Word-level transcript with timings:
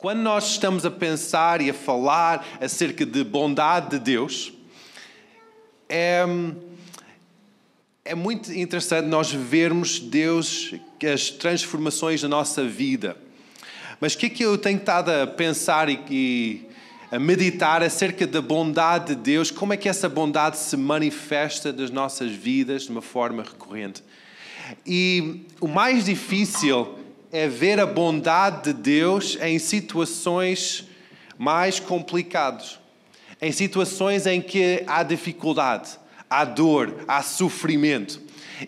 Quando 0.00 0.20
nós 0.20 0.52
estamos 0.52 0.86
a 0.86 0.90
pensar 0.90 1.60
e 1.60 1.68
a 1.68 1.74
falar 1.74 2.42
acerca 2.58 3.04
de 3.04 3.22
bondade 3.22 3.90
de 3.90 3.98
Deus, 3.98 4.50
é, 5.90 6.24
é 8.02 8.14
muito 8.14 8.50
interessante 8.50 9.06
nós 9.08 9.30
vermos 9.30 9.98
Deus, 9.98 10.72
as 11.12 11.28
transformações 11.28 12.22
na 12.22 12.30
nossa 12.30 12.64
vida. 12.64 13.14
Mas 14.00 14.14
o 14.14 14.18
que 14.18 14.24
é 14.24 14.30
que 14.30 14.42
eu 14.42 14.56
tenho 14.56 14.78
estado 14.78 15.10
a 15.10 15.26
pensar 15.26 15.90
e, 15.90 16.00
e 16.10 16.66
a 17.12 17.18
meditar 17.18 17.82
acerca 17.82 18.26
da 18.26 18.40
bondade 18.40 19.14
de 19.14 19.16
Deus? 19.16 19.50
Como 19.50 19.74
é 19.74 19.76
que 19.76 19.86
essa 19.86 20.08
bondade 20.08 20.56
se 20.56 20.78
manifesta 20.78 21.74
nas 21.74 21.90
nossas 21.90 22.32
vidas 22.32 22.84
de 22.84 22.90
uma 22.90 23.02
forma 23.02 23.42
recorrente? 23.42 24.02
E 24.86 25.44
o 25.60 25.68
mais 25.68 26.06
difícil 26.06 26.99
é 27.32 27.48
ver 27.48 27.78
a 27.78 27.86
bondade 27.86 28.72
de 28.72 28.72
Deus 28.72 29.38
em 29.40 29.58
situações 29.58 30.84
mais 31.38 31.78
complicadas, 31.78 32.78
em 33.40 33.52
situações 33.52 34.26
em 34.26 34.40
que 34.40 34.82
há 34.86 35.02
dificuldade, 35.02 35.90
há 36.28 36.44
dor, 36.44 37.04
há 37.06 37.22
sofrimento. 37.22 38.20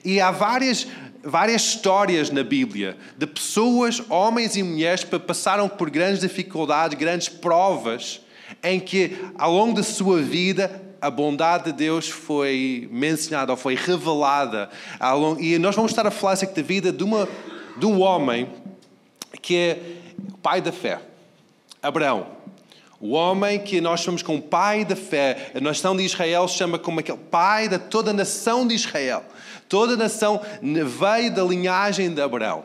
E 0.04 0.20
há 0.20 0.30
várias, 0.30 0.86
várias 1.22 1.62
histórias 1.62 2.30
na 2.30 2.42
Bíblia 2.42 2.96
de 3.18 3.26
pessoas, 3.26 4.02
homens 4.08 4.56
e 4.56 4.62
mulheres, 4.62 5.04
que 5.04 5.18
passaram 5.18 5.68
por 5.68 5.90
grandes 5.90 6.20
dificuldades, 6.20 6.98
grandes 6.98 7.28
provas, 7.28 8.22
em 8.62 8.78
que 8.78 9.16
ao 9.36 9.52
longo 9.52 9.74
da 9.74 9.82
sua 9.82 10.22
vida 10.22 10.82
a 11.00 11.10
bondade 11.10 11.64
de 11.64 11.72
Deus 11.72 12.08
foi 12.08 12.88
mencionada 12.92 13.50
ou 13.50 13.58
foi 13.58 13.74
revelada. 13.74 14.70
E 15.40 15.58
nós 15.58 15.74
vamos 15.74 15.90
estar 15.90 16.06
a 16.06 16.12
falar 16.12 16.34
acerca 16.34 16.54
da 16.54 16.62
vida 16.62 16.92
de 16.92 17.02
uma 17.02 17.28
de 17.76 17.86
um 17.86 18.00
homem 18.00 18.48
que 19.40 19.56
é 19.56 19.82
o 20.32 20.38
pai 20.38 20.60
da 20.60 20.72
fé, 20.72 21.00
Abraão. 21.82 22.42
O 23.00 23.14
homem 23.14 23.58
que 23.58 23.80
nós 23.80 24.00
chamamos 24.00 24.22
como 24.22 24.40
pai 24.40 24.84
da 24.84 24.94
fé, 24.94 25.50
a 25.56 25.60
nação 25.60 25.96
de 25.96 26.04
Israel 26.04 26.46
se 26.46 26.56
chama 26.56 26.78
como 26.78 27.00
aquele 27.00 27.18
pai 27.18 27.68
de 27.68 27.76
toda 27.76 28.10
a 28.10 28.14
nação 28.14 28.64
de 28.64 28.76
Israel. 28.76 29.24
Toda 29.68 29.94
a 29.94 29.96
nação 29.96 30.40
veio 30.62 31.34
da 31.34 31.42
linhagem 31.42 32.14
de 32.14 32.22
Abraão, 32.22 32.64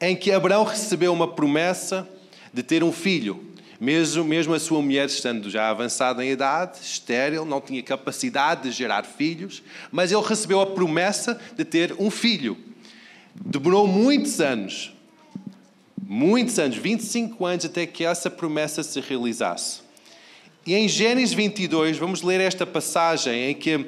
em 0.00 0.14
que 0.14 0.30
Abraão 0.30 0.62
recebeu 0.62 1.12
uma 1.12 1.26
promessa 1.26 2.08
de 2.52 2.62
ter 2.62 2.84
um 2.84 2.92
filho. 2.92 3.52
Mesmo, 3.80 4.22
mesmo 4.22 4.54
a 4.54 4.60
sua 4.60 4.80
mulher 4.80 5.06
estando 5.06 5.50
já 5.50 5.68
avançada 5.68 6.24
em 6.24 6.30
idade, 6.30 6.78
estéril, 6.80 7.44
não 7.44 7.60
tinha 7.60 7.82
capacidade 7.82 8.62
de 8.62 8.70
gerar 8.70 9.04
filhos, 9.04 9.60
mas 9.90 10.12
ele 10.12 10.22
recebeu 10.22 10.60
a 10.60 10.66
promessa 10.66 11.36
de 11.56 11.64
ter 11.64 11.96
um 11.98 12.12
filho. 12.12 12.56
Demorou 13.34 13.88
muitos 13.88 14.40
anos, 14.40 14.93
muitos 16.06 16.58
anos, 16.58 16.76
25 16.76 17.46
anos, 17.46 17.64
até 17.64 17.86
que 17.86 18.04
essa 18.04 18.30
promessa 18.30 18.82
se 18.82 19.00
realizasse. 19.00 19.80
E 20.66 20.74
em 20.74 20.88
Gênesis 20.88 21.34
22, 21.34 21.98
vamos 21.98 22.22
ler 22.22 22.40
esta 22.40 22.66
passagem 22.66 23.50
em 23.50 23.54
que 23.54 23.86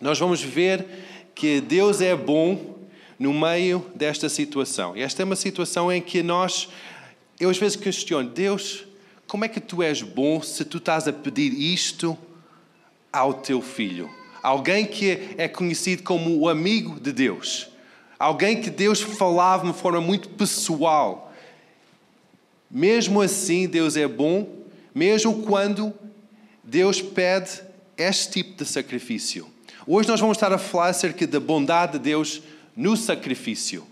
nós 0.00 0.18
vamos 0.18 0.42
ver 0.42 0.86
que 1.34 1.60
Deus 1.60 2.00
é 2.00 2.14
bom 2.14 2.78
no 3.18 3.32
meio 3.32 3.84
desta 3.94 4.28
situação. 4.28 4.96
E 4.96 5.02
esta 5.02 5.22
é 5.22 5.24
uma 5.24 5.36
situação 5.36 5.90
em 5.90 6.00
que 6.00 6.22
nós, 6.22 6.68
eu 7.38 7.50
às 7.50 7.58
vezes 7.58 7.76
questiono, 7.76 8.28
Deus, 8.28 8.84
como 9.26 9.44
é 9.44 9.48
que 9.48 9.60
tu 9.60 9.82
és 9.82 10.02
bom 10.02 10.42
se 10.42 10.64
tu 10.64 10.78
estás 10.78 11.06
a 11.06 11.12
pedir 11.12 11.52
isto 11.52 12.16
ao 13.12 13.34
teu 13.34 13.60
filho? 13.60 14.10
Alguém 14.42 14.86
que 14.86 15.34
é 15.36 15.46
conhecido 15.46 16.02
como 16.02 16.38
o 16.38 16.48
amigo 16.48 16.98
de 16.98 17.12
Deus. 17.12 17.69
Alguém 18.20 18.60
que 18.60 18.68
Deus 18.68 19.00
falava 19.00 19.62
de 19.62 19.68
uma 19.68 19.74
forma 19.74 19.98
muito 19.98 20.28
pessoal. 20.28 21.32
Mesmo 22.70 23.22
assim, 23.22 23.66
Deus 23.66 23.96
é 23.96 24.06
bom, 24.06 24.46
mesmo 24.94 25.42
quando 25.42 25.90
Deus 26.62 27.00
pede 27.00 27.62
este 27.96 28.42
tipo 28.42 28.62
de 28.62 28.68
sacrifício. 28.68 29.48
Hoje 29.86 30.06
nós 30.06 30.20
vamos 30.20 30.36
estar 30.36 30.52
a 30.52 30.58
falar 30.58 30.88
acerca 30.88 31.26
da 31.26 31.40
bondade 31.40 31.92
de 31.92 32.00
Deus 32.00 32.42
no 32.76 32.94
sacrifício. 32.94 33.86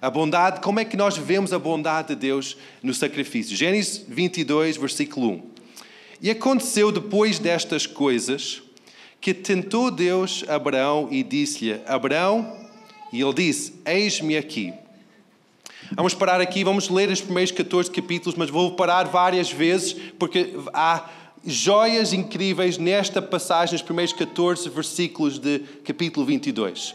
A 0.00 0.08
bondade, 0.08 0.60
como 0.60 0.80
é 0.80 0.84
que 0.86 0.96
nós 0.96 1.18
vemos 1.18 1.52
a 1.52 1.58
bondade 1.58 2.08
de 2.08 2.16
Deus 2.16 2.56
no 2.82 2.94
sacrifício? 2.94 3.54
Gênesis 3.54 4.02
22, 4.08 4.78
versículo 4.78 5.32
1. 5.32 5.42
E 6.22 6.30
aconteceu 6.30 6.90
depois 6.90 7.38
destas 7.38 7.86
coisas 7.86 8.62
que 9.20 9.34
tentou 9.34 9.90
Deus 9.90 10.42
Abraão 10.48 11.08
e 11.10 11.22
disse-lhe: 11.22 11.78
Abraão, 11.86 12.57
e 13.12 13.20
ele 13.20 13.34
disse: 13.34 13.74
Eis-me 13.84 14.36
aqui. 14.36 14.72
Vamos 15.92 16.14
parar 16.14 16.40
aqui, 16.40 16.64
vamos 16.64 16.88
ler 16.88 17.08
os 17.08 17.20
primeiros 17.20 17.50
14 17.50 17.90
capítulos, 17.90 18.36
mas 18.36 18.50
vou 18.50 18.72
parar 18.72 19.04
várias 19.04 19.50
vezes, 19.50 19.94
porque 20.18 20.54
há 20.74 21.08
joias 21.44 22.12
incríveis 22.12 22.76
nesta 22.76 23.22
passagem, 23.22 23.72
nos 23.72 23.82
primeiros 23.82 24.12
14 24.12 24.68
versículos 24.68 25.38
de 25.38 25.60
capítulo 25.84 26.26
22. 26.26 26.94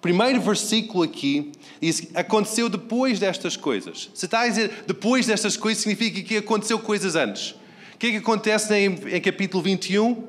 Primeiro 0.00 0.40
versículo 0.40 1.02
aqui 1.02 1.50
diz: 1.80 2.08
Aconteceu 2.14 2.68
depois 2.68 3.18
destas 3.18 3.56
coisas. 3.56 4.08
Se 4.14 4.26
está 4.26 4.42
a 4.42 4.48
dizer 4.48 4.84
depois 4.86 5.26
destas 5.26 5.56
coisas, 5.56 5.82
significa 5.82 6.22
que 6.22 6.36
aconteceu 6.36 6.78
coisas 6.78 7.16
antes. 7.16 7.50
O 7.94 7.98
que 7.98 8.06
é 8.06 8.10
que 8.12 8.16
acontece 8.18 8.72
em, 8.74 8.94
em 9.16 9.20
capítulo 9.20 9.62
21? 9.62 10.24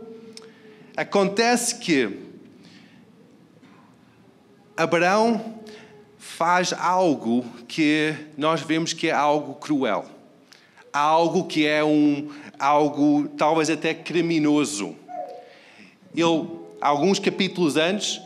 Acontece 0.98 1.76
que 1.76 2.29
Abraão 4.80 5.60
faz 6.18 6.72
algo 6.72 7.44
que 7.68 8.16
nós 8.38 8.62
vemos 8.62 8.94
que 8.94 9.10
é 9.10 9.12
algo 9.12 9.56
cruel. 9.56 10.06
Algo 10.94 11.44
que 11.48 11.68
é 11.68 11.84
um 11.84 12.30
algo 12.58 13.28
talvez 13.38 13.70
até 13.70 13.94
criminoso. 13.94 14.96
Ele, 16.16 16.48
alguns 16.80 17.20
capítulos 17.20 17.76
antes, 17.76 18.22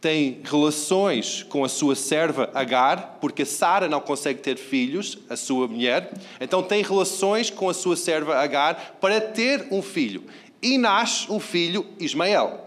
tem 0.00 0.42
relações 0.44 1.42
com 1.42 1.64
a 1.64 1.68
sua 1.68 1.96
serva 1.96 2.48
Agar, 2.54 3.18
porque 3.20 3.44
Sara 3.44 3.88
não 3.88 4.00
consegue 4.00 4.38
ter 4.38 4.56
filhos, 4.56 5.18
a 5.28 5.34
sua 5.34 5.66
mulher. 5.66 6.12
Então 6.40 6.62
tem 6.62 6.84
relações 6.84 7.50
com 7.50 7.68
a 7.68 7.74
sua 7.74 7.96
serva 7.96 8.36
Agar 8.36 8.96
para 9.00 9.20
ter 9.20 9.66
um 9.72 9.82
filho. 9.82 10.22
E 10.62 10.78
nasce 10.78 11.32
um 11.32 11.40
filho, 11.40 11.84
Ismael. 11.98 12.63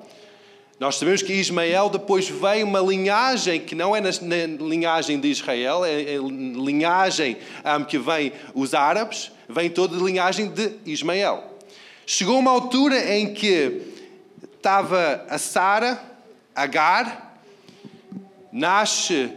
Nós 0.80 0.98
sabemos 0.98 1.24
que 1.24 1.34
Ismael 1.34 1.90
depois 1.90 2.30
veio 2.30 2.68
uma 2.68 2.80
linhagem 2.80 3.60
que 3.60 3.74
não 3.74 3.96
é 3.96 4.02
na 4.02 4.12
linhagem 4.60 5.20
de 5.20 5.28
Israel, 5.28 5.84
é, 5.84 6.04
é 6.04 6.18
linhagem 6.18 7.38
um, 7.66 7.84
que 7.84 7.98
vem 7.98 8.32
os 8.54 8.76
árabes, 8.76 9.32
vem 9.50 9.72
toda 9.72 9.98
a 9.98 10.00
linhagem 10.00 10.50
de 10.50 10.74
Ismael. 10.86 11.58
Chegou 12.06 12.38
uma 12.38 12.52
altura 12.52 13.16
em 13.16 13.34
que 13.34 13.82
estava 14.56 15.26
a 15.28 15.40
Sara, 15.40 16.00
Agar, 16.56 17.40
nasce 18.52 19.32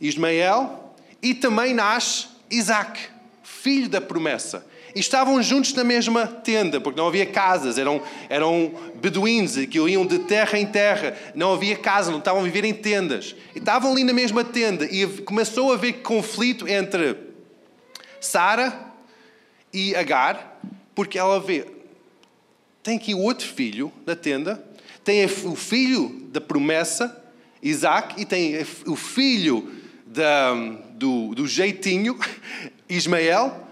Ismael 0.00 0.94
e 1.20 1.34
também 1.34 1.74
nasce 1.74 2.26
Isaac, 2.48 3.00
filho 3.42 3.88
da 3.88 4.00
promessa. 4.00 4.64
E 4.94 5.00
estavam 5.00 5.42
juntos 5.42 5.74
na 5.74 5.82
mesma 5.82 6.26
tenda, 6.26 6.80
porque 6.80 7.00
não 7.00 7.08
havia 7.08 7.26
casas, 7.26 7.78
eram, 7.78 8.00
eram 8.28 8.72
beduínos 8.94 9.56
que 9.66 9.78
iam 9.78 10.06
de 10.06 10.20
terra 10.20 10.56
em 10.58 10.66
terra, 10.66 11.16
não 11.34 11.52
havia 11.52 11.76
casa, 11.76 12.12
não 12.12 12.20
estavam 12.20 12.42
a 12.42 12.44
viver 12.44 12.64
em 12.64 12.72
tendas. 12.72 13.34
E 13.54 13.58
estavam 13.58 13.90
ali 13.90 14.04
na 14.04 14.12
mesma 14.12 14.44
tenda 14.44 14.84
e 14.84 15.04
começou 15.22 15.72
a 15.72 15.74
haver 15.74 15.94
conflito 16.02 16.68
entre 16.68 17.16
Sara 18.20 18.92
e 19.72 19.96
Agar, 19.96 20.60
porque 20.94 21.18
ela 21.18 21.40
vê, 21.40 21.66
tem 22.80 22.96
aqui 22.96 23.14
outro 23.14 23.48
filho 23.48 23.92
na 24.06 24.14
tenda, 24.14 24.64
tem 25.02 25.24
o 25.24 25.56
filho 25.56 26.28
da 26.30 26.40
promessa, 26.40 27.20
Isaac, 27.60 28.20
e 28.20 28.24
tem 28.24 28.54
o 28.86 28.94
filho 28.94 29.72
da, 30.06 30.54
do, 30.92 31.34
do 31.34 31.48
jeitinho, 31.48 32.16
Ismael, 32.88 33.64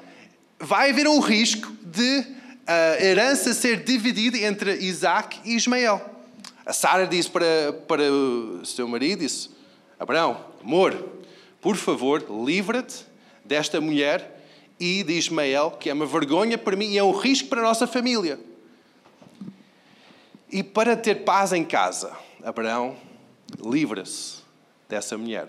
vai 0.63 0.91
haver 0.91 1.09
um 1.09 1.19
risco 1.19 1.73
de 1.83 2.25
a 2.65 3.05
herança 3.05 3.53
ser 3.53 3.83
dividida 3.83 4.39
entre 4.39 4.77
Isaac 4.77 5.41
e 5.45 5.57
Ismael. 5.57 6.01
A 6.65 6.73
Sara 6.73 7.05
disse 7.05 7.29
para, 7.29 7.73
para 7.89 8.11
o 8.11 8.65
seu 8.65 8.87
marido, 8.87 9.19
disse, 9.19 9.51
Abraão, 9.99 10.45
amor, 10.63 10.95
por 11.61 11.77
favor, 11.77 12.25
livra-te 12.47 13.05
desta 13.45 13.81
mulher 13.81 14.41
e 14.79 15.03
de 15.03 15.15
Ismael, 15.15 15.73
que 15.73 15.91
é 15.91 15.93
uma 15.93 16.07
vergonha 16.07 16.57
para 16.57 16.77
mim 16.77 16.93
e 16.93 16.99
é 16.99 17.03
um 17.03 17.11
risco 17.11 17.49
para 17.49 17.61
a 17.61 17.65
nossa 17.65 17.87
família. 17.89 18.39
E 20.49 20.63
para 20.63 20.97
ter 20.97 21.25
paz 21.25 21.53
em 21.53 21.65
casa, 21.65 22.13
Abraão 22.45 22.97
livra-se 23.61 24.37
dessa 24.89 25.19
mulher. 25.19 25.49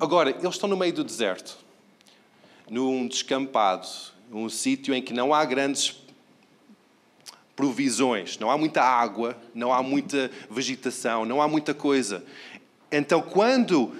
Agora, 0.00 0.30
eles 0.30 0.44
estão 0.44 0.68
no 0.68 0.76
meio 0.76 0.92
do 0.92 1.04
deserto, 1.04 1.56
num 2.68 3.06
descampado, 3.06 3.86
um 4.32 4.48
sítio 4.48 4.94
em 4.94 5.02
que 5.02 5.12
não 5.12 5.34
há 5.34 5.44
grandes 5.44 5.96
provisões, 7.56 8.38
não 8.38 8.50
há 8.50 8.56
muita 8.56 8.82
água, 8.82 9.36
não 9.54 9.72
há 9.72 9.82
muita 9.82 10.30
vegetação, 10.50 11.24
não 11.24 11.42
há 11.42 11.48
muita 11.48 11.74
coisa. 11.74 12.24
Então, 12.90 13.20
quando 13.20 13.92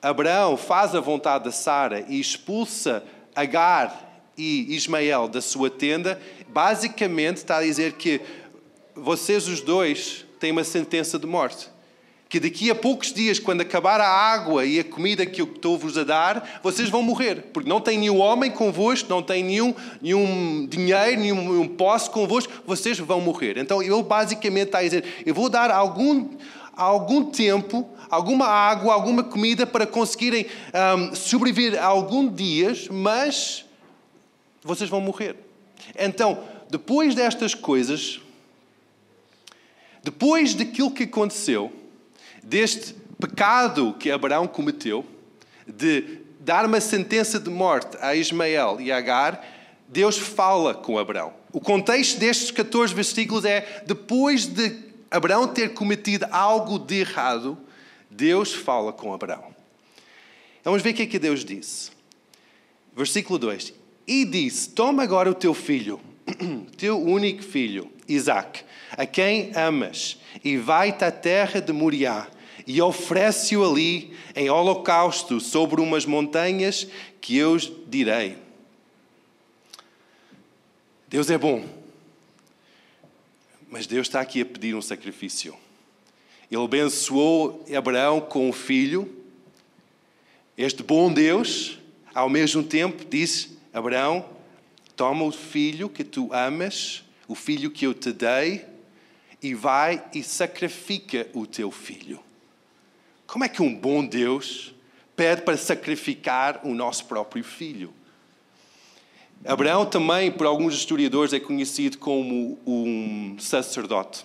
Abraão 0.00 0.56
faz 0.56 0.94
a 0.94 1.00
vontade 1.00 1.44
de 1.44 1.54
Sara 1.54 2.04
e 2.08 2.18
expulsa 2.18 3.04
Agar 3.34 4.22
e 4.36 4.74
Ismael 4.74 5.28
da 5.28 5.42
sua 5.42 5.68
tenda, 5.68 6.20
basicamente 6.48 7.38
está 7.38 7.58
a 7.58 7.62
dizer 7.62 7.92
que 7.92 8.20
vocês 8.94 9.46
os 9.46 9.60
dois 9.60 10.24
têm 10.40 10.52
uma 10.52 10.64
sentença 10.64 11.18
de 11.18 11.26
morte. 11.26 11.68
Que 12.28 12.40
daqui 12.40 12.70
a 12.70 12.74
poucos 12.74 13.12
dias, 13.12 13.38
quando 13.38 13.60
acabar 13.60 14.00
a 14.00 14.08
água 14.08 14.66
e 14.66 14.80
a 14.80 14.84
comida 14.84 15.24
que 15.24 15.40
eu 15.40 15.46
estou-vos 15.46 15.96
a 15.96 16.02
dar, 16.02 16.60
vocês 16.60 16.88
vão 16.88 17.00
morrer. 17.00 17.42
Porque 17.52 17.68
não 17.68 17.80
tem 17.80 17.98
nenhum 17.98 18.18
homem 18.18 18.50
convosco, 18.50 19.08
não 19.08 19.22
tem 19.22 19.44
nenhum, 19.44 19.72
nenhum 20.02 20.66
dinheiro, 20.66 21.20
nenhum, 21.20 21.36
nenhum 21.36 21.68
posse 21.68 22.10
convosco, 22.10 22.52
vocês 22.66 22.98
vão 22.98 23.20
morrer. 23.20 23.58
Então 23.58 23.80
ele 23.80 24.02
basicamente 24.02 24.66
está 24.66 24.78
a 24.78 24.82
dizer: 24.82 25.04
eu 25.24 25.32
vou 25.32 25.48
dar 25.48 25.70
algum, 25.70 26.30
algum 26.76 27.26
tempo, 27.30 27.88
alguma 28.10 28.46
água, 28.46 28.92
alguma 28.92 29.22
comida 29.22 29.64
para 29.64 29.86
conseguirem 29.86 30.46
um, 30.98 31.14
sobreviver 31.14 31.80
alguns 31.80 32.34
dias, 32.34 32.88
mas 32.88 33.64
vocês 34.64 34.90
vão 34.90 35.00
morrer. 35.00 35.36
Então, 35.96 36.42
depois 36.68 37.14
destas 37.14 37.54
coisas, 37.54 38.20
depois 40.02 40.54
daquilo 40.54 40.90
que 40.90 41.04
aconteceu, 41.04 41.72
deste 42.46 42.94
pecado 43.18 43.94
que 43.98 44.10
Abraão 44.10 44.46
cometeu, 44.46 45.04
de 45.66 46.20
dar 46.38 46.64
uma 46.64 46.80
sentença 46.80 47.40
de 47.40 47.50
morte 47.50 47.96
a 48.00 48.14
Ismael 48.14 48.80
e 48.80 48.92
a 48.92 48.98
Agar, 48.98 49.44
Deus 49.88 50.16
fala 50.16 50.72
com 50.72 50.96
Abraão. 50.96 51.34
O 51.52 51.60
contexto 51.60 52.20
destes 52.20 52.52
14 52.52 52.94
versículos 52.94 53.44
é 53.44 53.82
depois 53.84 54.46
de 54.46 54.76
Abraão 55.10 55.48
ter 55.48 55.74
cometido 55.74 56.26
algo 56.30 56.78
de 56.78 57.00
errado, 57.00 57.58
Deus 58.08 58.54
fala 58.54 58.92
com 58.92 59.12
Abraão. 59.12 59.54
Vamos 60.62 60.82
ver 60.82 60.90
o 60.90 60.94
que 60.94 61.02
é 61.02 61.06
que 61.06 61.18
Deus 61.18 61.44
disse. 61.44 61.90
Versículo 62.96 63.38
2: 63.38 63.72
E 64.06 64.24
disse: 64.24 64.70
Toma 64.70 65.02
agora 65.02 65.30
o 65.30 65.34
teu 65.34 65.52
filho, 65.52 66.00
teu 66.78 67.00
único 67.00 67.42
filho, 67.42 67.90
Isaac, 68.08 68.62
a 68.92 69.04
quem 69.04 69.52
amas, 69.54 70.18
e 70.44 70.56
vai-te 70.56 71.04
à 71.04 71.10
terra 71.10 71.60
de 71.60 71.72
Moriá, 71.72 72.28
e 72.66 72.82
oferece-o 72.82 73.64
ali 73.64 74.12
em 74.34 74.50
holocausto 74.50 75.40
sobre 75.40 75.80
umas 75.80 76.04
montanhas 76.04 76.86
que 77.20 77.36
eu 77.36 77.56
direi. 77.86 78.36
Deus 81.08 81.30
é 81.30 81.38
bom, 81.38 81.64
mas 83.68 83.86
Deus 83.86 84.08
está 84.08 84.20
aqui 84.20 84.40
a 84.40 84.46
pedir 84.46 84.74
um 84.74 84.82
sacrifício. 84.82 85.56
Ele 86.50 86.64
abençoou 86.64 87.64
Abraão 87.76 88.20
com 88.20 88.50
o 88.50 88.52
filho. 88.52 89.24
Este 90.58 90.82
bom 90.82 91.12
Deus, 91.12 91.78
ao 92.12 92.28
mesmo 92.28 92.62
tempo, 92.64 93.04
disse: 93.04 93.56
Abraão, 93.72 94.28
toma 94.96 95.24
o 95.24 95.30
filho 95.30 95.88
que 95.88 96.02
tu 96.02 96.32
amas, 96.32 97.04
o 97.28 97.34
filho 97.34 97.70
que 97.70 97.86
eu 97.86 97.94
te 97.94 98.12
dei, 98.12 98.64
e 99.42 99.54
vai 99.54 100.04
e 100.12 100.22
sacrifica 100.22 101.28
o 101.32 101.46
teu 101.46 101.70
filho. 101.70 102.25
Como 103.26 103.44
é 103.44 103.48
que 103.48 103.62
um 103.62 103.74
bom 103.74 104.04
Deus 104.06 104.74
pede 105.16 105.42
para 105.42 105.56
sacrificar 105.56 106.60
o 106.64 106.74
nosso 106.74 107.06
próprio 107.06 107.42
filho? 107.42 107.92
Abraão 109.44 109.84
também, 109.84 110.30
por 110.30 110.46
alguns 110.46 110.74
historiadores, 110.74 111.32
é 111.32 111.40
conhecido 111.40 111.98
como 111.98 112.58
um 112.66 113.36
sacerdote. 113.38 114.24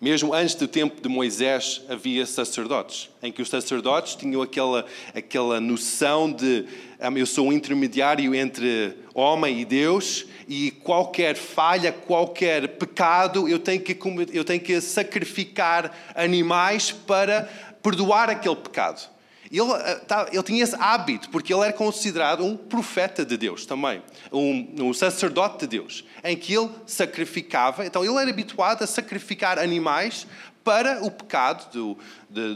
Mesmo 0.00 0.32
antes 0.32 0.54
do 0.54 0.68
tempo 0.68 1.00
de 1.02 1.08
Moisés 1.08 1.82
havia 1.88 2.24
sacerdotes, 2.24 3.10
em 3.20 3.32
que 3.32 3.42
os 3.42 3.48
sacerdotes 3.48 4.14
tinham 4.14 4.40
aquela, 4.40 4.86
aquela 5.12 5.60
noção 5.60 6.30
de 6.30 6.66
ah, 7.00 7.10
eu 7.10 7.26
sou 7.26 7.48
um 7.48 7.52
intermediário 7.52 8.32
entre 8.32 8.94
homem 9.12 9.60
e 9.60 9.64
Deus 9.64 10.24
e 10.46 10.70
qualquer 10.70 11.34
falha, 11.34 11.90
qualquer 11.90 12.68
pecado, 12.68 13.48
eu 13.48 13.58
tenho 13.58 13.80
que, 13.80 13.98
eu 14.32 14.44
tenho 14.44 14.60
que 14.60 14.80
sacrificar 14.80 15.92
animais 16.14 16.92
para 16.92 17.48
perdoar 17.82 18.30
aquele 18.30 18.56
pecado. 18.56 19.17
Ele, 19.50 19.72
eh, 19.72 19.94
tá, 20.06 20.28
ele, 20.30 20.42
tinha 20.42 20.62
esse 20.62 20.76
hábito, 20.78 21.30
porque 21.30 21.52
ele 21.52 21.62
era 21.62 21.72
considerado 21.72 22.44
um 22.44 22.56
profeta 22.56 23.24
de 23.24 23.36
Deus 23.36 23.64
também, 23.64 24.02
um, 24.30 24.88
um, 24.88 24.92
sacerdote 24.92 25.60
de 25.60 25.66
Deus, 25.66 26.04
em 26.22 26.36
que 26.36 26.54
ele 26.54 26.68
sacrificava. 26.86 27.86
Então, 27.86 28.04
ele 28.04 28.16
era 28.16 28.30
habituado 28.30 28.82
a 28.82 28.86
sacrificar 28.86 29.58
animais 29.58 30.26
para 30.62 31.02
o 31.02 31.10
pecado 31.10 31.72
do, 31.72 31.98
de, 32.28 32.54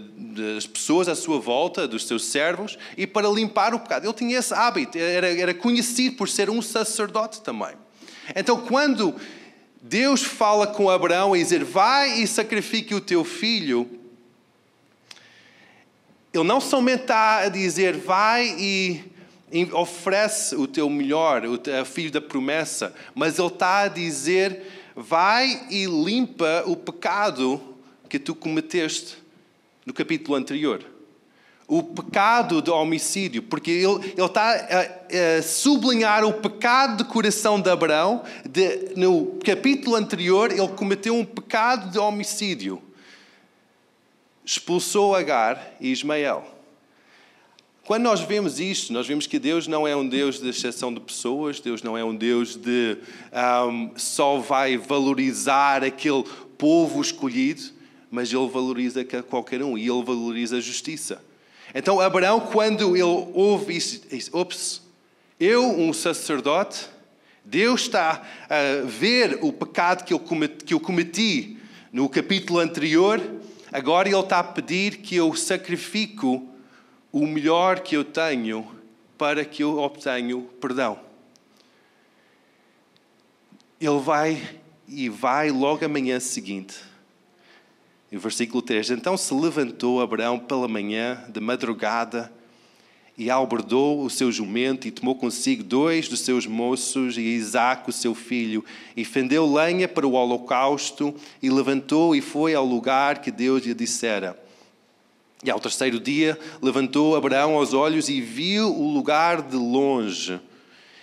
das 0.55 0.67
pessoas 0.67 1.09
à 1.09 1.15
sua 1.15 1.41
volta, 1.41 1.89
dos 1.89 2.07
seus 2.07 2.27
servos, 2.27 2.77
e 2.97 3.07
para 3.07 3.29
limpar 3.29 3.75
o 3.75 3.81
pecado. 3.81 4.05
Ele 4.05 4.13
tinha 4.13 4.39
esse 4.39 4.53
hábito, 4.53 4.99
era, 4.99 5.29
era 5.29 5.55
conhecido 5.55 6.17
por 6.17 6.29
ser 6.29 6.51
um 6.51 6.61
sacerdote 6.61 7.41
também. 7.41 7.75
Então, 8.37 8.61
quando 8.61 9.15
Deus 9.81 10.23
fala 10.23 10.67
com 10.67 10.91
Abraão 10.91 11.35
e 11.35 11.43
dizer: 11.43 11.65
Vai 11.65 12.21
e 12.21 12.27
sacrifique 12.27 12.95
o 12.95 13.01
teu 13.01 13.25
filho 13.25 14.02
ele 16.33 16.45
não 16.45 16.61
somente 16.61 17.03
está 17.03 17.41
a 17.41 17.49
dizer, 17.49 17.97
vai 17.97 18.57
e 18.59 19.05
oferece 19.73 20.57
o 20.57 20.67
teu 20.67 20.89
melhor, 20.89 21.43
o 21.45 21.85
filho 21.85 22.11
da 22.11 22.23
promessa, 22.23 22.95
mas 23.15 23.39
ele 23.39 23.49
está 23.49 23.81
a 23.81 23.89
dizer, 23.89 24.63
vai 24.97 25.67
e 25.71 25.85
limpa 25.85 26.65
o 26.67 26.75
pecado 26.75 27.61
que 28.09 28.19
tu 28.19 28.35
cometeste 28.35 29.19
no 29.85 29.93
capítulo 29.93 30.37
anterior. 30.37 30.83
O 31.69 31.83
pecado 31.83 32.61
de 32.61 32.71
homicídio, 32.71 33.43
porque 33.43 33.71
ele, 33.71 34.13
ele 34.17 34.27
está 34.27 34.53
a, 34.53 35.39
a, 35.39 35.43
sublinhar 35.43 36.25
o 36.25 36.33
pecado 36.33 37.03
de 37.03 37.11
coração 37.11 37.61
de 37.61 37.71
Abraão. 37.71 38.23
De, 38.45 38.93
no 38.97 39.39
capítulo 39.45 39.97
anterior, 39.97 40.51
ele 40.51 40.69
cometeu 40.69 41.15
um 41.15 41.25
pecado 41.25 41.91
de 41.91 41.99
homicídio 41.99 42.83
expulsou 44.45 45.15
Agar 45.15 45.75
e 45.81 45.91
Ismael. 45.91 46.47
Quando 47.85 48.05
nós 48.05 48.21
vemos 48.21 48.61
isto, 48.61 48.93
nós 48.93 49.09
vemos 49.09 49.27
que 49.27 49.41
Deus 49.41 49.67
não 49.67 49.87
é 49.87 49.97
um 49.97 50.09
Deus 50.09 50.41
de 50.41 50.49
exceção 50.49 50.95
de 50.95 51.01
pessoas, 51.01 51.59
Deus 51.59 51.83
não 51.83 51.99
é 51.99 52.05
um 52.05 52.15
Deus 52.15 52.55
de 52.55 52.97
um, 53.69 53.91
só 53.97 54.39
vai 54.39 54.77
valorizar 54.77 55.83
aquele 55.83 56.25
povo 56.57 57.01
escolhido, 57.01 57.63
mas 58.09 58.33
Ele 58.33 58.49
valoriza 58.49 59.05
qualquer 59.05 59.63
um 59.65 59.77
e 59.77 59.89
Ele 59.89 60.05
valoriza 60.05 60.59
a 60.59 60.61
justiça. 60.61 61.23
Então, 61.75 61.99
Abraão, 61.99 62.39
quando 62.39 62.95
ele 62.95 63.03
ouve 63.03 63.77
isso, 63.77 64.03
diz: 64.09 64.31
Ops, 64.33 64.83
eu, 65.41 65.65
um 65.65 65.93
sacerdote, 65.93 66.87
Deus 67.45 67.83
está 67.83 68.23
a 68.49 68.87
ver 68.87 69.39
o 69.43 69.53
pecado 69.53 70.05
que 70.05 70.13
eu 70.13 70.21
cometi, 70.21 70.65
que 70.65 70.75
eu 70.75 70.79
cometi 70.79 71.57
no 71.93 72.09
capítulo 72.09 72.61
anterior 72.61 73.21
Agora 73.73 74.07
Ele 74.07 74.19
está 74.19 74.41
a 74.41 74.45
pedir 74.45 74.99
que 74.99 75.17
eu 75.17 75.35
sacrifico 75.35 76.47
o 77.11 77.27
melhor 77.27 77.81
que 77.81 77.97
eu 77.97 78.05
tenho 78.05 78.71
para 79.17 79.45
que 79.45 79.63
eu 79.63 79.79
obtenha 79.79 80.39
perdão. 80.61 81.01
Ele 83.81 83.99
vai 83.99 84.61
e 84.87 85.09
vai 85.09 85.51
logo 85.51 85.85
amanhã 85.85 86.21
seguinte. 86.21 86.77
Em 88.11 88.19
versículo 88.19 88.61
3: 88.61 88.91
Então 88.91 89.17
se 89.17 89.33
levantou 89.33 90.03
Abraão 90.03 90.39
pela 90.39 90.69
manhã, 90.69 91.25
de 91.31 91.41
madrugada, 91.41 92.31
e 93.17 93.31
alberdou 93.31 94.03
o 94.03 94.11
seu 94.11 94.33
jumento 94.33 94.89
e 94.89 94.91
tomou 94.91 95.15
consigo 95.15 95.63
dois 95.63 96.09
dos 96.09 96.21
seus 96.21 96.47
moços 96.47 97.19
e 97.19 97.21
Isaac, 97.21 97.89
o 97.89 97.93
seu 97.93 98.15
filho, 98.15 98.65
e 98.97 99.05
fendeu 99.05 99.51
lenha 99.53 99.87
para 99.87 100.07
o 100.07 100.13
holocausto 100.13 101.15
e 101.43 101.51
levantou 101.51 102.17
e 102.17 102.21
foi 102.21 102.55
ao 102.55 102.65
lugar 102.65 103.21
que 103.21 103.31
Deus 103.31 103.65
lhe 103.65 103.75
dissera. 103.75 104.39
E 105.45 105.51
ao 105.51 105.61
terceiro 105.61 105.99
dia 105.99 106.39
levantou 106.63 107.17
Abraão 107.17 107.57
os 107.57 107.75
olhos 107.75 108.09
e 108.09 108.21
viu 108.21 108.69
o 108.69 108.91
lugar 108.93 109.43
de 109.43 109.57
longe. 109.57 110.41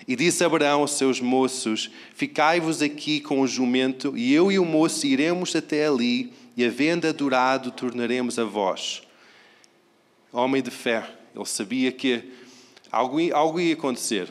E 0.08 0.16
disse 0.16 0.44
Abraão 0.44 0.82
aos 0.82 0.94
seus 0.94 1.22
moços: 1.22 1.92
Ficai-vos 2.16 2.82
aqui 2.82 3.20
com 3.20 3.42
o 3.42 3.48
jumento, 3.48 4.18
e 4.18 4.34
eu 4.34 4.52
e 4.52 4.58
o 4.58 4.66
moço 4.66 5.06
iremos 5.06 5.56
até 5.56 5.86
ali, 5.86 6.34
e 6.58 6.66
havendo 6.66 7.06
adorado, 7.06 7.70
tornaremos 7.70 8.40
a 8.40 8.44
vós. 8.44 9.04
Homem 10.32 10.64
de 10.64 10.72
fé, 10.72 11.19
ele 11.36 11.46
sabia 11.46 11.92
que 11.92 12.24
algo, 12.92 13.18
algo 13.34 13.60
ia 13.60 13.74
acontecer. 13.74 14.30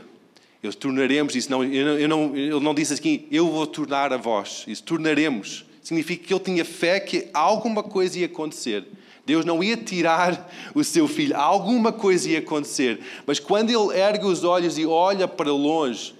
Eu 0.62 0.75
tornaremos 0.75 1.37
isso. 1.37 1.50
Não, 1.50 1.64
eu 1.64 2.09
não, 2.09 2.37
ele 2.37 2.61
não 2.61 2.75
disse 2.75 2.95
assim, 2.95 3.26
eu 3.31 3.49
vou 3.49 3.67
tornar 3.67 4.12
a 4.12 4.17
vós. 4.17 4.64
Isso, 4.67 4.83
tornaremos. 4.83 5.64
Significa 5.83 6.26
que 6.26 6.35
ele 6.35 6.40
tinha 6.40 6.64
fé 6.64 7.00
que 7.00 7.28
alguma 7.33 7.83
coisa 7.83 8.19
ia 8.19 8.26
acontecer. 8.26 8.85
Deus 9.25 9.45
não 9.45 9.62
ia 9.62 9.76
tirar 9.76 10.50
o 10.75 10.83
seu 10.83 11.07
filho, 11.07 11.37
alguma 11.37 11.93
coisa 11.93 12.31
ia 12.31 12.38
acontecer. 12.38 13.00
Mas 13.26 13.38
quando 13.38 13.71
ele 13.71 13.99
ergue 13.99 14.25
os 14.25 14.43
olhos 14.43 14.78
e 14.78 14.87
olha 14.87 15.28
para 15.28 15.52
longe, 15.52 16.14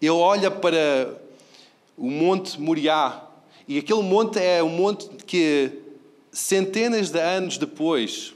ele 0.00 0.10
olha 0.10 0.50
para 0.50 1.16
o 1.96 2.10
Monte 2.10 2.60
Moriá. 2.60 3.22
E 3.68 3.78
aquele 3.78 4.02
monte 4.02 4.40
é 4.40 4.62
um 4.62 4.68
monte 4.68 5.08
que 5.24 5.70
centenas 6.32 7.10
de 7.10 7.20
anos 7.20 7.56
depois 7.56 8.34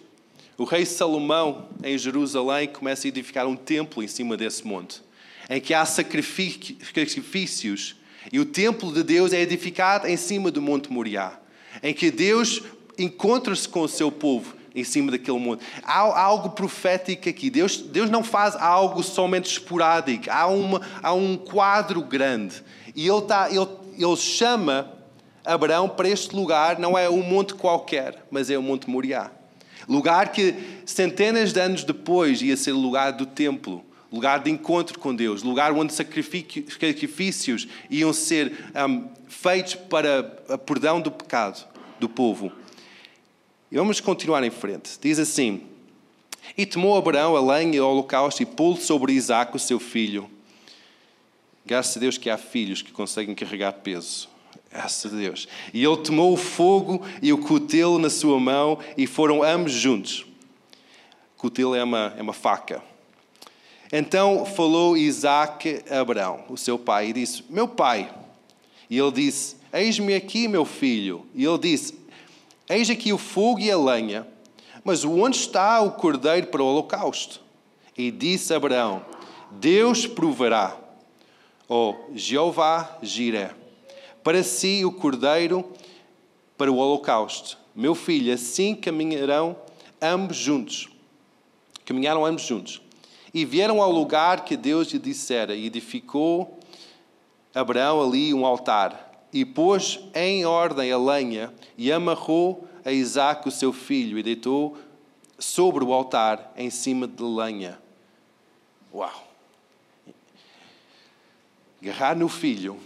O 0.58 0.64
rei 0.64 0.86
Salomão, 0.86 1.68
em 1.84 1.98
Jerusalém, 1.98 2.68
começa 2.68 3.06
a 3.06 3.08
edificar 3.08 3.46
um 3.46 3.54
templo 3.54 4.02
em 4.02 4.08
cima 4.08 4.38
desse 4.38 4.66
monte, 4.66 5.02
em 5.50 5.60
que 5.60 5.74
há 5.74 5.84
sacrifícios, 5.84 7.96
e 8.32 8.40
o 8.40 8.46
templo 8.46 8.90
de 8.90 9.02
Deus 9.02 9.34
é 9.34 9.40
edificado 9.40 10.06
em 10.06 10.16
cima 10.16 10.50
do 10.50 10.62
Monte 10.62 10.90
Moriá, 10.90 11.38
em 11.82 11.92
que 11.92 12.10
Deus 12.10 12.62
encontra-se 12.98 13.68
com 13.68 13.82
o 13.82 13.88
seu 13.88 14.10
povo 14.10 14.56
em 14.74 14.82
cima 14.82 15.10
daquele 15.10 15.38
monte. 15.38 15.64
Há 15.82 16.20
algo 16.20 16.50
profético 16.50 17.28
aqui. 17.28 17.48
Deus, 17.48 17.78
Deus 17.78 18.10
não 18.10 18.22
faz 18.22 18.54
algo 18.56 19.02
somente 19.02 19.50
esporádico. 19.50 20.30
Há, 20.30 20.46
uma, 20.46 20.82
há 21.02 21.14
um 21.14 21.36
quadro 21.36 22.02
grande. 22.02 22.62
E 22.94 23.08
ele, 23.08 23.18
está, 23.18 23.48
ele, 23.50 23.68
ele 23.96 24.16
chama 24.16 24.92
Abraão 25.44 25.88
para 25.88 26.08
este 26.08 26.34
lugar, 26.34 26.78
não 26.78 26.96
é 26.96 27.08
um 27.08 27.22
monte 27.22 27.54
qualquer, 27.54 28.26
mas 28.30 28.50
é 28.50 28.58
o 28.58 28.62
Monte 28.62 28.90
Moriá. 28.90 29.30
Lugar 29.88 30.32
que 30.32 30.54
centenas 30.84 31.52
de 31.52 31.60
anos 31.60 31.84
depois 31.84 32.42
ia 32.42 32.56
ser 32.56 32.72
o 32.72 32.78
lugar 32.78 33.12
do 33.12 33.24
templo, 33.24 33.84
lugar 34.10 34.40
de 34.42 34.50
encontro 34.50 34.98
com 34.98 35.14
Deus, 35.14 35.42
lugar 35.42 35.72
onde 35.72 35.92
sacrifícios 35.92 37.68
iam 37.88 38.12
ser 38.12 38.70
um, 38.88 39.08
feitos 39.28 39.74
para 39.74 40.40
a 40.48 40.58
perdão 40.58 41.00
do 41.00 41.10
pecado 41.10 41.64
do 42.00 42.08
povo. 42.08 42.50
E 43.70 43.76
vamos 43.76 44.00
continuar 44.00 44.42
em 44.44 44.50
frente. 44.50 44.98
Diz 45.00 45.18
assim: 45.18 45.62
E 46.56 46.66
tomou 46.66 46.96
Abraão 46.96 47.36
a 47.36 47.56
lenha 47.56 47.76
e 47.76 47.80
o 47.80 47.88
holocausto 47.88 48.42
e 48.42 48.46
pô-lo 48.46 48.76
sobre 48.76 49.12
Isaac, 49.12 49.54
o 49.54 49.58
seu 49.58 49.78
filho. 49.78 50.30
Graças 51.64 51.96
a 51.96 52.00
Deus 52.00 52.16
que 52.16 52.30
há 52.30 52.38
filhos 52.38 52.80
que 52.80 52.92
conseguem 52.92 53.34
carregar 53.34 53.72
peso. 53.72 54.28
Deus. 55.10 55.48
E 55.72 55.82
ele 55.82 55.96
tomou 55.96 56.32
o 56.32 56.36
fogo 56.36 57.02
e 57.22 57.32
o 57.32 57.38
cutelo 57.38 57.98
na 57.98 58.10
sua 58.10 58.38
mão 58.38 58.78
e 58.96 59.06
foram 59.06 59.42
ambos 59.42 59.72
juntos. 59.72 60.26
Cutelo 61.36 61.74
é 61.74 61.82
uma, 61.82 62.14
é 62.16 62.22
uma 62.22 62.32
faca. 62.32 62.82
Então 63.92 64.44
falou 64.44 64.96
Isaac 64.96 65.82
a 65.88 66.00
Abraão, 66.00 66.44
o 66.48 66.56
seu 66.56 66.78
pai, 66.78 67.08
e 67.08 67.12
disse: 67.12 67.44
Meu 67.48 67.68
pai. 67.68 68.12
E 68.90 68.98
ele 68.98 69.12
disse: 69.12 69.56
Eis-me 69.72 70.14
aqui, 70.14 70.48
meu 70.48 70.64
filho. 70.64 71.24
E 71.34 71.44
ele 71.44 71.58
disse: 71.58 71.98
Eis 72.68 72.90
aqui 72.90 73.12
o 73.12 73.18
fogo 73.18 73.60
e 73.60 73.70
a 73.70 73.78
lenha, 73.78 74.26
mas 74.82 75.04
onde 75.04 75.36
está 75.36 75.80
o 75.80 75.92
cordeiro 75.92 76.48
para 76.48 76.62
o 76.62 76.66
holocausto? 76.66 77.40
E 77.96 78.10
disse 78.10 78.52
Abraão: 78.52 79.04
Deus 79.52 80.06
proverá, 80.06 80.76
ó 81.68 81.90
oh, 81.90 81.96
Jeová 82.14 82.98
Jiré 83.02 83.65
para 84.26 84.42
si 84.42 84.84
o 84.84 84.90
cordeiro 84.90 85.64
para 86.58 86.68
o 86.68 86.78
holocausto. 86.78 87.56
Meu 87.72 87.94
filho, 87.94 88.34
assim 88.34 88.74
caminharão 88.74 89.54
ambos 90.02 90.36
juntos. 90.36 90.88
Caminharam 91.84 92.26
ambos 92.26 92.42
juntos. 92.42 92.82
E 93.32 93.44
vieram 93.44 93.80
ao 93.80 93.92
lugar 93.92 94.44
que 94.44 94.56
Deus 94.56 94.88
lhe 94.88 94.98
dissera, 94.98 95.54
e 95.54 95.66
edificou 95.66 96.58
Abraão 97.54 98.02
ali 98.02 98.34
um 98.34 98.44
altar, 98.44 99.28
e 99.32 99.44
pôs 99.44 100.00
em 100.12 100.44
ordem 100.44 100.90
a 100.90 100.98
lenha, 100.98 101.54
e 101.78 101.92
amarrou 101.92 102.66
a 102.84 102.90
Isaac, 102.90 103.46
o 103.46 103.52
seu 103.52 103.72
filho, 103.72 104.18
e 104.18 104.24
deitou 104.24 104.76
sobre 105.38 105.84
o 105.84 105.92
altar, 105.92 106.52
em 106.56 106.68
cima 106.68 107.06
de 107.06 107.22
lenha. 107.22 107.78
Uau! 108.92 109.24
Agarrar 111.80 112.16
no 112.16 112.28
filho 112.28 112.76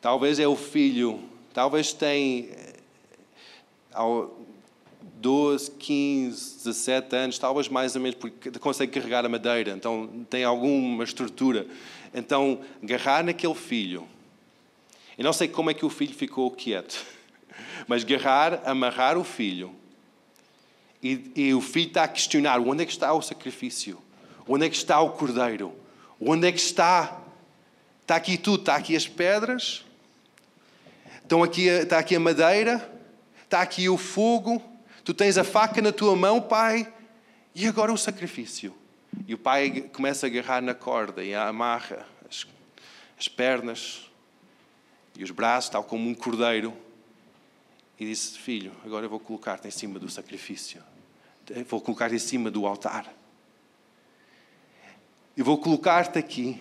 Talvez 0.00 0.38
é 0.38 0.48
o 0.48 0.56
filho, 0.56 1.20
talvez 1.52 1.92
tem 1.92 2.50
12, 5.20 5.72
15, 5.72 6.64
17 6.64 7.16
anos, 7.16 7.38
talvez 7.38 7.68
mais 7.68 7.94
ou 7.94 8.00
menos, 8.00 8.16
porque 8.16 8.50
consegue 8.58 8.92
carregar 8.92 9.26
a 9.26 9.28
madeira, 9.28 9.72
então 9.72 10.24
tem 10.30 10.42
alguma 10.44 11.04
estrutura. 11.04 11.66
Então, 12.14 12.60
agarrar 12.82 13.22
naquele 13.22 13.54
filho. 13.54 14.08
Eu 15.18 15.24
não 15.24 15.32
sei 15.32 15.48
como 15.48 15.70
é 15.70 15.74
que 15.74 15.84
o 15.84 15.90
filho 15.90 16.14
ficou 16.14 16.50
quieto, 16.50 17.04
mas 17.86 18.02
agarrar, 18.02 18.62
amarrar 18.64 19.18
o 19.18 19.24
filho. 19.24 19.70
E, 21.02 21.30
e 21.36 21.54
o 21.54 21.60
filho 21.60 21.88
está 21.88 22.04
a 22.04 22.08
questionar: 22.08 22.58
onde 22.58 22.82
é 22.82 22.86
que 22.86 22.92
está 22.92 23.12
o 23.12 23.20
sacrifício? 23.20 23.98
Onde 24.48 24.66
é 24.66 24.70
que 24.70 24.76
está 24.76 24.98
o 25.00 25.10
cordeiro? 25.10 25.74
Onde 26.18 26.48
é 26.48 26.52
que 26.52 26.58
está? 26.58 27.20
Está 28.00 28.16
aqui 28.16 28.38
tudo, 28.38 28.60
está 28.60 28.76
aqui 28.76 28.96
as 28.96 29.06
pedras, 29.06 29.84
Estão 31.30 31.44
aqui, 31.44 31.68
está 31.68 32.00
aqui 32.00 32.16
a 32.16 32.18
madeira, 32.18 32.92
está 33.44 33.62
aqui 33.62 33.88
o 33.88 33.96
fogo, 33.96 34.60
tu 35.04 35.14
tens 35.14 35.38
a 35.38 35.44
faca 35.44 35.80
na 35.80 35.92
tua 35.92 36.16
mão, 36.16 36.42
pai, 36.42 36.92
e 37.54 37.68
agora 37.68 37.92
o 37.92 37.96
sacrifício. 37.96 38.74
E 39.28 39.32
o 39.32 39.38
pai 39.38 39.82
começa 39.92 40.26
a 40.26 40.28
agarrar 40.28 40.60
na 40.60 40.74
corda 40.74 41.22
e 41.22 41.32
amarra 41.32 42.04
as, 42.28 42.44
as 43.16 43.28
pernas 43.28 44.10
e 45.16 45.22
os 45.22 45.30
braços, 45.30 45.70
tal 45.70 45.84
como 45.84 46.08
um 46.08 46.14
cordeiro. 46.16 46.76
E 47.96 48.06
disse: 48.06 48.36
Filho, 48.36 48.72
agora 48.84 49.06
eu 49.06 49.10
vou 49.10 49.20
colocar-te 49.20 49.68
em 49.68 49.70
cima 49.70 50.00
do 50.00 50.10
sacrifício. 50.10 50.82
Vou 51.68 51.80
colocar-te 51.80 52.16
em 52.16 52.18
cima 52.18 52.50
do 52.50 52.66
altar. 52.66 53.06
E 55.36 55.44
vou 55.44 55.58
colocar-te 55.58 56.18
aqui 56.18 56.60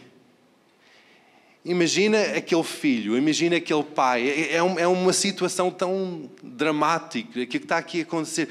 Imagina 1.63 2.21
aquele 2.37 2.63
filho, 2.63 3.17
imagina 3.17 3.57
aquele 3.57 3.83
pai. 3.83 4.27
É, 4.27 4.53
é, 4.53 4.57
é 4.57 4.87
uma 4.87 5.11
situação 5.11 5.69
tão 5.69 6.29
dramática 6.41 7.45
que 7.45 7.57
está 7.57 7.77
aqui 7.77 7.99
a 7.99 8.03
acontecer. 8.03 8.47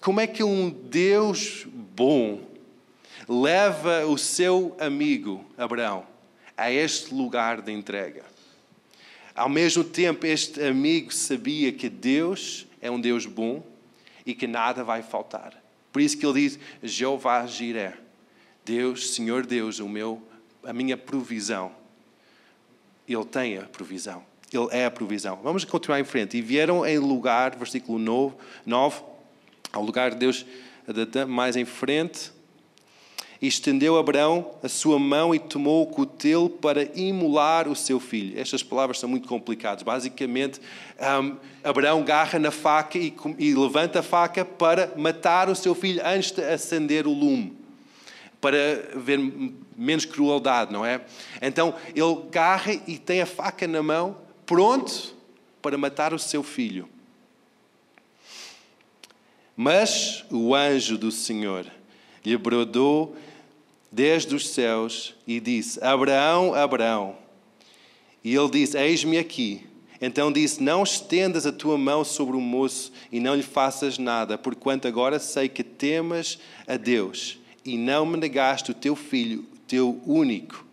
Como 0.00 0.20
é 0.20 0.26
que 0.26 0.42
um 0.42 0.70
Deus 0.70 1.66
bom 1.66 2.40
leva 3.28 4.06
o 4.06 4.16
seu 4.16 4.74
amigo 4.78 5.44
Abraão 5.56 6.06
a 6.56 6.70
este 6.70 7.12
lugar 7.14 7.60
de 7.60 7.72
entrega? 7.72 8.24
Ao 9.34 9.48
mesmo 9.48 9.84
tempo, 9.84 10.26
este 10.26 10.62
amigo 10.62 11.12
sabia 11.12 11.72
que 11.72 11.90
Deus 11.90 12.66
é 12.80 12.90
um 12.90 13.00
Deus 13.00 13.26
bom 13.26 13.62
e 14.24 14.34
que 14.34 14.46
nada 14.46 14.82
vai 14.82 15.02
faltar. 15.02 15.62
Por 15.92 16.00
isso 16.00 16.16
que 16.16 16.24
ele 16.24 16.40
diz: 16.40 16.58
Jeová 16.82 17.46
Jiré, 17.46 17.94
Deus, 18.64 19.14
Senhor 19.14 19.44
Deus, 19.44 19.78
o 19.78 19.88
meu, 19.88 20.22
a 20.64 20.72
minha 20.72 20.96
provisão 20.96 21.83
ele 23.08 23.24
tem 23.24 23.58
a 23.58 23.62
provisão. 23.62 24.22
Ele 24.52 24.68
é 24.70 24.86
a 24.86 24.90
provisão. 24.90 25.38
Vamos 25.42 25.64
continuar 25.64 26.00
em 26.00 26.04
frente. 26.04 26.36
E 26.36 26.42
vieram 26.42 26.86
em 26.86 26.98
lugar, 26.98 27.56
versículo 27.56 27.98
9, 27.98 28.34
9 28.64 29.02
ao 29.72 29.82
lugar 29.82 30.12
de 30.12 30.16
Deus 30.16 30.46
mais 31.28 31.56
em 31.56 31.64
frente. 31.64 32.32
E 33.42 33.48
estendeu 33.48 33.98
Abraão 33.98 34.52
a 34.62 34.68
sua 34.68 34.98
mão 34.98 35.34
e 35.34 35.38
tomou 35.38 35.82
o 35.82 35.86
cutelo 35.86 36.48
para 36.48 36.84
imolar 36.98 37.68
o 37.68 37.76
seu 37.76 38.00
filho. 38.00 38.38
Estas 38.40 38.62
palavras 38.62 38.98
são 38.98 39.08
muito 39.08 39.28
complicadas. 39.28 39.82
Basicamente, 39.82 40.60
um, 41.22 41.36
Abraão 41.62 42.02
garra 42.02 42.38
na 42.38 42.50
faca 42.50 42.96
e, 42.96 43.12
e 43.38 43.54
levanta 43.54 43.98
a 43.98 44.02
faca 44.02 44.44
para 44.44 44.92
matar 44.96 45.50
o 45.50 45.54
seu 45.54 45.74
filho 45.74 46.00
antes 46.06 46.30
de 46.30 46.42
acender 46.42 47.06
o 47.06 47.12
lume 47.12 47.63
para 48.44 48.90
ver 48.94 49.18
menos 49.74 50.04
crueldade, 50.04 50.70
não 50.70 50.84
é? 50.84 51.00
Então 51.40 51.74
ele 51.96 52.28
garra 52.30 52.74
e 52.86 52.98
tem 52.98 53.22
a 53.22 53.26
faca 53.26 53.66
na 53.66 53.82
mão, 53.82 54.18
pronto 54.44 55.14
para 55.62 55.78
matar 55.78 56.12
o 56.12 56.18
seu 56.18 56.42
filho. 56.42 56.86
Mas 59.56 60.26
o 60.30 60.54
anjo 60.54 60.98
do 60.98 61.10
Senhor 61.10 61.64
lhe 62.22 62.36
bradou 62.36 63.16
desde 63.90 64.34
os 64.34 64.50
céus 64.50 65.14
e 65.26 65.40
disse: 65.40 65.82
Abraão, 65.82 66.52
Abraão. 66.52 67.16
E 68.22 68.34
ele 68.34 68.50
disse: 68.50 68.76
Eis-me 68.76 69.16
aqui. 69.16 69.66
Então 70.02 70.30
disse: 70.30 70.62
Não 70.62 70.82
estendas 70.82 71.46
a 71.46 71.52
tua 71.52 71.78
mão 71.78 72.04
sobre 72.04 72.36
o 72.36 72.42
moço 72.42 72.92
e 73.10 73.18
não 73.20 73.34
lhe 73.34 73.42
faças 73.42 73.96
nada, 73.96 74.36
porquanto 74.36 74.86
agora 74.86 75.18
sei 75.18 75.48
que 75.48 75.64
temas 75.64 76.38
a 76.66 76.76
Deus 76.76 77.42
e 77.64 77.76
não 77.78 78.04
me 78.04 78.16
negaste 78.16 78.70
o 78.70 78.74
teu 78.74 78.94
filho, 78.94 79.44
teu 79.66 80.00
único. 80.06 80.64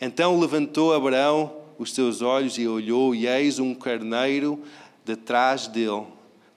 Então 0.00 0.38
levantou 0.38 0.94
Abraão 0.94 1.52
os 1.78 1.92
seus 1.92 2.22
olhos 2.22 2.56
e 2.58 2.66
olhou, 2.66 3.14
e 3.14 3.26
eis 3.26 3.58
um 3.58 3.74
carneiro 3.74 4.62
detrás 5.04 5.66
dele, 5.66 6.06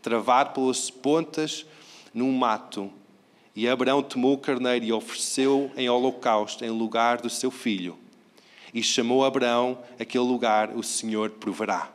travado 0.02 0.54
pelas 0.54 0.90
pontas 0.90 1.66
num 2.14 2.32
mato. 2.32 2.92
E 3.56 3.68
Abraão 3.68 4.02
tomou 4.02 4.34
o 4.34 4.38
carneiro 4.38 4.86
e 4.86 4.94
ofereceu 4.94 5.72
em 5.76 5.90
holocausto 5.90 6.64
em 6.64 6.70
lugar 6.70 7.20
do 7.20 7.30
seu 7.30 7.52
filho. 7.52 7.98
E 8.74 8.82
chamou 8.84 9.26
Abraão 9.26 9.80
aquele 10.00 10.24
lugar, 10.24 10.76
o 10.76 10.84
Senhor 10.84 11.32
proverá. 11.32 11.92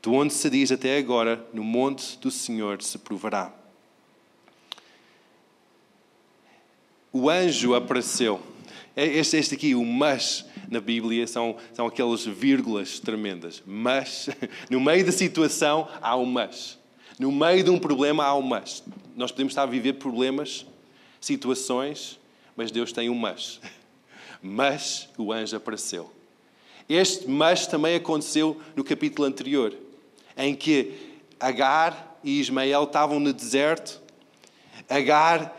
De 0.00 0.10
onde 0.10 0.34
se 0.34 0.50
diz 0.50 0.70
até 0.70 0.98
agora, 0.98 1.44
no 1.52 1.64
monte 1.64 2.18
do 2.18 2.30
Senhor 2.30 2.82
se 2.82 2.98
proverá. 2.98 3.52
O 7.14 7.30
anjo 7.30 7.76
apareceu. 7.76 8.42
É 8.96 9.06
este, 9.06 9.36
este 9.36 9.54
aqui, 9.54 9.72
o 9.76 9.84
mas, 9.84 10.44
na 10.68 10.80
Bíblia, 10.80 11.28
são, 11.28 11.56
são 11.72 11.86
aquelas 11.86 12.26
vírgulas 12.26 12.98
tremendas. 12.98 13.62
Mas, 13.64 14.28
no 14.68 14.80
meio 14.80 15.06
da 15.06 15.12
situação, 15.12 15.88
há 16.02 16.16
um 16.16 16.26
mas. 16.26 16.76
No 17.16 17.30
meio 17.30 17.62
de 17.62 17.70
um 17.70 17.78
problema, 17.78 18.24
há 18.24 18.34
um 18.34 18.42
mas. 18.42 18.82
Nós 19.14 19.30
podemos 19.30 19.52
estar 19.52 19.62
a 19.62 19.66
viver 19.66 19.92
problemas, 19.92 20.66
situações, 21.20 22.18
mas 22.56 22.72
Deus 22.72 22.90
tem 22.92 23.08
um 23.08 23.14
mas. 23.14 23.60
Mas 24.46 25.08
o 25.16 25.32
anjo 25.32 25.56
apareceu. 25.56 26.12
Este 26.86 27.26
mas 27.26 27.66
também 27.66 27.94
aconteceu 27.94 28.60
no 28.76 28.84
capítulo 28.84 29.26
anterior, 29.26 29.74
em 30.36 30.54
que 30.54 30.92
Agar 31.40 32.18
e 32.22 32.40
Ismael 32.40 32.84
estavam 32.84 33.18
no 33.18 33.32
deserto. 33.32 34.02
Agar 34.86 35.58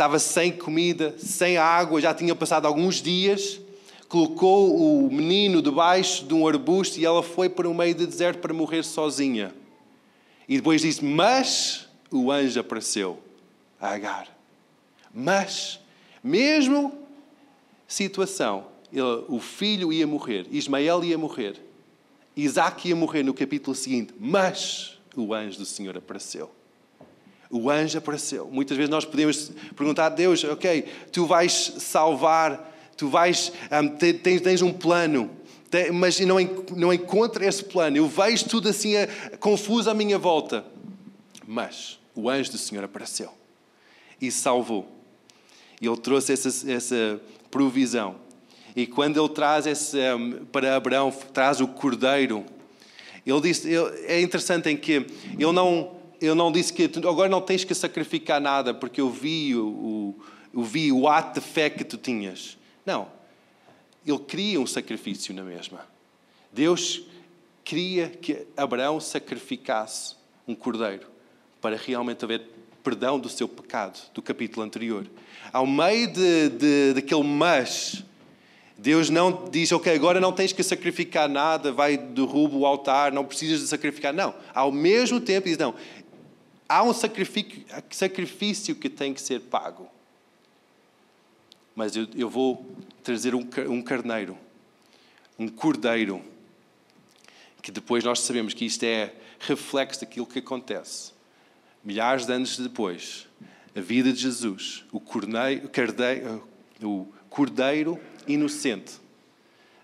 estava 0.00 0.18
sem 0.18 0.50
comida, 0.50 1.14
sem 1.18 1.58
água, 1.58 2.00
já 2.00 2.14
tinha 2.14 2.34
passado 2.34 2.64
alguns 2.64 3.02
dias. 3.02 3.60
Colocou 4.08 5.04
o 5.04 5.12
menino 5.12 5.60
debaixo 5.60 6.24
de 6.24 6.32
um 6.32 6.48
arbusto 6.48 6.98
e 6.98 7.04
ela 7.04 7.22
foi 7.22 7.50
para 7.50 7.68
o 7.68 7.74
meio 7.74 7.94
do 7.94 8.06
deserto 8.06 8.38
para 8.38 8.54
morrer 8.54 8.82
sozinha. 8.82 9.54
E 10.48 10.56
depois 10.56 10.80
disse: 10.80 11.04
Mas 11.04 11.86
o 12.10 12.32
anjo 12.32 12.58
apareceu 12.58 13.18
a 13.78 13.90
Agar. 13.90 14.26
Mas, 15.14 15.78
mesmo 16.24 16.98
situação, 17.86 18.68
ele, 18.90 19.02
o 19.28 19.38
filho 19.38 19.92
ia 19.92 20.06
morrer, 20.06 20.46
Ismael 20.50 21.04
ia 21.04 21.18
morrer, 21.18 21.60
Isaac 22.34 22.88
ia 22.88 22.96
morrer 22.96 23.22
no 23.22 23.34
capítulo 23.34 23.76
seguinte, 23.76 24.14
mas 24.18 24.98
o 25.14 25.34
anjo 25.34 25.58
do 25.58 25.66
Senhor 25.66 25.94
apareceu. 25.94 26.50
O 27.50 27.68
anjo 27.68 27.98
apareceu. 27.98 28.48
Muitas 28.50 28.76
vezes 28.76 28.90
nós 28.90 29.04
podemos 29.04 29.50
perguntar 29.74 30.06
a 30.06 30.08
Deus: 30.08 30.44
Ok, 30.44 30.84
tu 31.10 31.26
vais 31.26 31.74
salvar, 31.78 32.72
tu 32.96 33.08
vais, 33.08 33.52
um, 33.72 33.88
tens, 33.88 34.40
tens, 34.40 34.62
um 34.62 34.72
plano, 34.72 35.28
mas 35.92 36.20
não, 36.20 36.36
não 36.76 36.92
encontro 36.92 37.44
esse 37.44 37.64
plano. 37.64 37.96
Eu 37.96 38.06
vejo 38.06 38.44
tudo 38.46 38.68
assim 38.68 38.92
confuso 39.40 39.90
à 39.90 39.94
minha 39.94 40.18
volta. 40.18 40.64
Mas 41.46 41.98
o 42.14 42.30
anjo 42.30 42.52
do 42.52 42.58
Senhor 42.58 42.84
apareceu 42.84 43.32
e 44.20 44.30
salvou. 44.30 44.86
E 45.80 45.86
ele 45.88 45.96
trouxe 45.96 46.32
essa, 46.32 46.70
essa 46.70 47.20
provisão. 47.50 48.16
E 48.76 48.86
quando 48.86 49.18
ele 49.18 49.28
traz 49.30 49.66
esse, 49.66 49.98
um, 50.14 50.44
para 50.46 50.76
Abraão, 50.76 51.10
traz 51.32 51.60
o 51.60 51.66
cordeiro, 51.66 52.44
ele 53.26 53.40
disse, 53.40 53.68
é 54.06 54.20
interessante 54.20 54.68
em 54.68 54.76
que 54.76 54.92
ele 54.92 55.52
não, 55.52 55.96
ele 56.20 56.34
não 56.34 56.52
disse 56.52 56.72
que 56.72 56.90
agora 57.06 57.28
não 57.28 57.40
tens 57.40 57.64
que 57.64 57.74
sacrificar 57.74 58.40
nada 58.40 58.74
porque 58.74 59.00
eu 59.00 59.08
vi 59.08 59.56
o, 59.56 60.14
o, 60.52 60.62
vi 60.62 60.92
o 60.92 61.08
ato 61.08 61.40
de 61.40 61.46
fé 61.46 61.70
que 61.70 61.84
tu 61.84 61.96
tinhas. 61.96 62.58
Não. 62.84 63.08
Ele 64.06 64.18
queria 64.18 64.60
um 64.60 64.66
sacrifício 64.66 65.34
na 65.34 65.42
mesma. 65.42 65.86
Deus 66.52 67.02
queria 67.64 68.08
que 68.08 68.46
Abraão 68.56 68.98
sacrificasse 69.00 70.16
um 70.46 70.54
cordeiro 70.54 71.06
para 71.60 71.76
realmente 71.76 72.24
haver 72.24 72.42
perdão 72.82 73.18
do 73.18 73.28
seu 73.28 73.46
pecado, 73.46 74.00
do 74.14 74.22
capítulo 74.22 74.64
anterior. 74.64 75.06
Ao 75.52 75.66
meio 75.66 76.10
de, 76.12 76.48
de, 76.48 76.94
daquele 76.94 77.22
mas, 77.22 78.02
Deus 78.76 79.10
não 79.10 79.48
diz, 79.50 79.70
ok, 79.72 79.94
agora 79.94 80.18
não 80.18 80.32
tens 80.32 80.54
que 80.54 80.62
sacrificar 80.62 81.28
nada, 81.28 81.70
vai, 81.70 81.98
derruba 81.98 82.56
o 82.56 82.64
altar, 82.64 83.12
não 83.12 83.24
precisas 83.24 83.60
de 83.60 83.66
sacrificar. 83.66 84.12
Não. 84.12 84.34
Ao 84.54 84.72
mesmo 84.72 85.20
tempo, 85.20 85.48
diz, 85.48 85.58
não, 85.58 85.74
há 86.70 86.84
um 86.84 86.92
sacrifício, 86.94 88.76
que 88.76 88.88
tem 88.88 89.12
que 89.12 89.20
ser 89.20 89.40
pago. 89.40 89.90
Mas 91.74 91.96
eu, 91.96 92.06
eu 92.14 92.30
vou 92.30 92.64
trazer 93.02 93.34
um, 93.34 93.44
um 93.68 93.82
carneiro, 93.82 94.38
um 95.36 95.48
cordeiro, 95.48 96.22
que 97.60 97.72
depois 97.72 98.04
nós 98.04 98.20
sabemos 98.20 98.54
que 98.54 98.64
isto 98.64 98.84
é 98.84 99.12
reflexo 99.40 100.02
daquilo 100.02 100.26
que 100.26 100.38
acontece. 100.38 101.12
Milhares 101.82 102.24
de 102.24 102.32
anos 102.32 102.56
depois, 102.56 103.26
a 103.74 103.80
vida 103.80 104.12
de 104.12 104.20
Jesus, 104.20 104.84
o, 104.92 105.00
corneiro, 105.00 105.68
cardeiro, 105.68 106.48
o 106.80 107.12
cordeiro 107.28 108.00
inocente, 108.28 108.92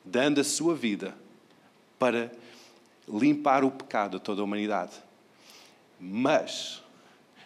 dando 0.05 0.41
a 0.41 0.45
sua 0.45 0.77
vida 0.77 1.17
para 1.99 2.31
limpar 3.09 3.65
o 3.65 3.73
pecado 3.73 4.19
de 4.19 4.25
toda 4.25 4.41
a 4.41 4.45
humanidade. 4.45 5.06
Mas, 6.01 6.83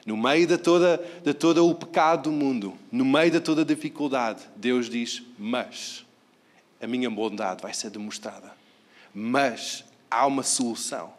no 0.04 0.16
meio 0.16 0.46
de 0.46 0.58
toda, 0.58 1.02
de 1.22 1.32
todo 1.34 1.66
o 1.66 1.74
pecado 1.74 2.24
do 2.24 2.32
mundo, 2.32 2.74
no 2.90 3.04
meio 3.04 3.30
de 3.30 3.40
toda 3.40 3.62
a 3.62 3.64
dificuldade, 3.64 4.42
Deus 4.56 4.88
diz: 4.88 5.22
Mas 5.38 6.04
a 6.80 6.86
minha 6.86 7.10
bondade 7.10 7.62
vai 7.62 7.74
ser 7.74 7.90
demonstrada. 7.90 8.52
Mas 9.14 9.84
há 10.10 10.26
uma 10.26 10.42
solução. 10.42 11.12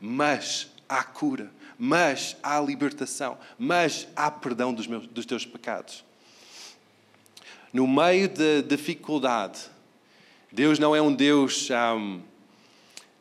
Mas 0.00 0.68
há 0.88 1.02
cura. 1.02 1.50
Mas 1.78 2.36
há 2.42 2.60
libertação. 2.60 3.38
Mas 3.58 4.08
há 4.16 4.30
perdão 4.30 4.72
dos, 4.72 4.86
meus, 4.86 5.06
dos 5.06 5.26
teus 5.26 5.44
pecados 5.44 6.06
no 7.76 7.86
meio 7.86 8.26
da 8.28 8.66
dificuldade, 8.66 9.60
Deus 10.50 10.78
não 10.78 10.96
é 10.96 11.02
um 11.02 11.12
Deus 11.12 11.68
um, 11.70 12.22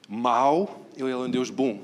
mau, 0.07 0.87
Ele 0.95 1.11
é 1.11 1.17
um 1.17 1.29
Deus 1.29 1.49
bom. 1.49 1.81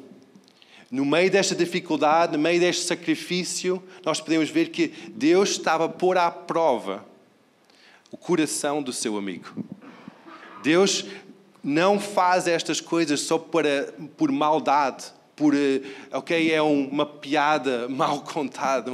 No 0.91 1.05
meio 1.05 1.31
desta 1.31 1.55
dificuldade, 1.55 2.33
no 2.33 2.43
meio 2.43 2.59
deste 2.59 2.83
sacrifício, 2.83 3.81
nós 4.03 4.19
podemos 4.19 4.49
ver 4.49 4.71
que 4.71 4.89
Deus 5.15 5.51
estava 5.51 5.85
a 5.85 5.89
pôr 5.89 6.17
à 6.17 6.29
prova 6.29 7.05
o 8.11 8.17
coração 8.17 8.83
do 8.83 8.91
seu 8.91 9.17
amigo. 9.17 9.55
Deus 10.61 11.05
não 11.63 11.97
faz 11.97 12.45
estas 12.45 12.81
coisas 12.81 13.21
só 13.21 13.37
para, 13.37 13.93
por 14.17 14.29
maldade, 14.33 15.05
por, 15.33 15.55
eh, 15.55 15.81
ok, 16.11 16.51
é 16.51 16.61
uma 16.61 17.05
piada 17.05 17.87
mal 17.89 18.21
contada, 18.21 18.91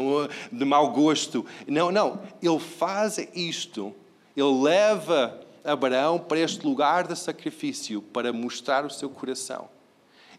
de 0.51 0.65
mau 0.65 0.91
gosto. 0.91 1.43
Não, 1.65 1.91
não. 1.91 2.21
Ele 2.43 2.60
faz 2.60 3.17
isto. 3.33 3.91
Ele 4.36 4.62
leva 4.62 5.41
Abraão 5.63 6.19
para 6.19 6.39
este 6.39 6.63
lugar 6.63 7.07
de 7.07 7.17
sacrifício 7.17 8.03
para 8.03 8.31
mostrar 8.31 8.86
o 8.86 8.89
seu 8.89 9.10
coração 9.10 9.67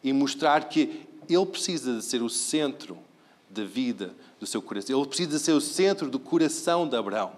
e 0.04 0.12
mostrar 0.12 0.68
que 0.68 1.08
ele 1.34 1.46
precisa 1.46 1.96
de 1.96 2.04
ser 2.04 2.22
o 2.22 2.28
centro 2.28 2.98
da 3.48 3.64
vida 3.64 4.14
do 4.38 4.46
seu 4.46 4.60
coração. 4.62 4.98
Ele 4.98 5.06
precisa 5.06 5.30
de 5.30 5.38
ser 5.38 5.52
o 5.52 5.60
centro 5.60 6.08
do 6.08 6.18
coração 6.18 6.88
de 6.88 6.96
Abraão. 6.96 7.32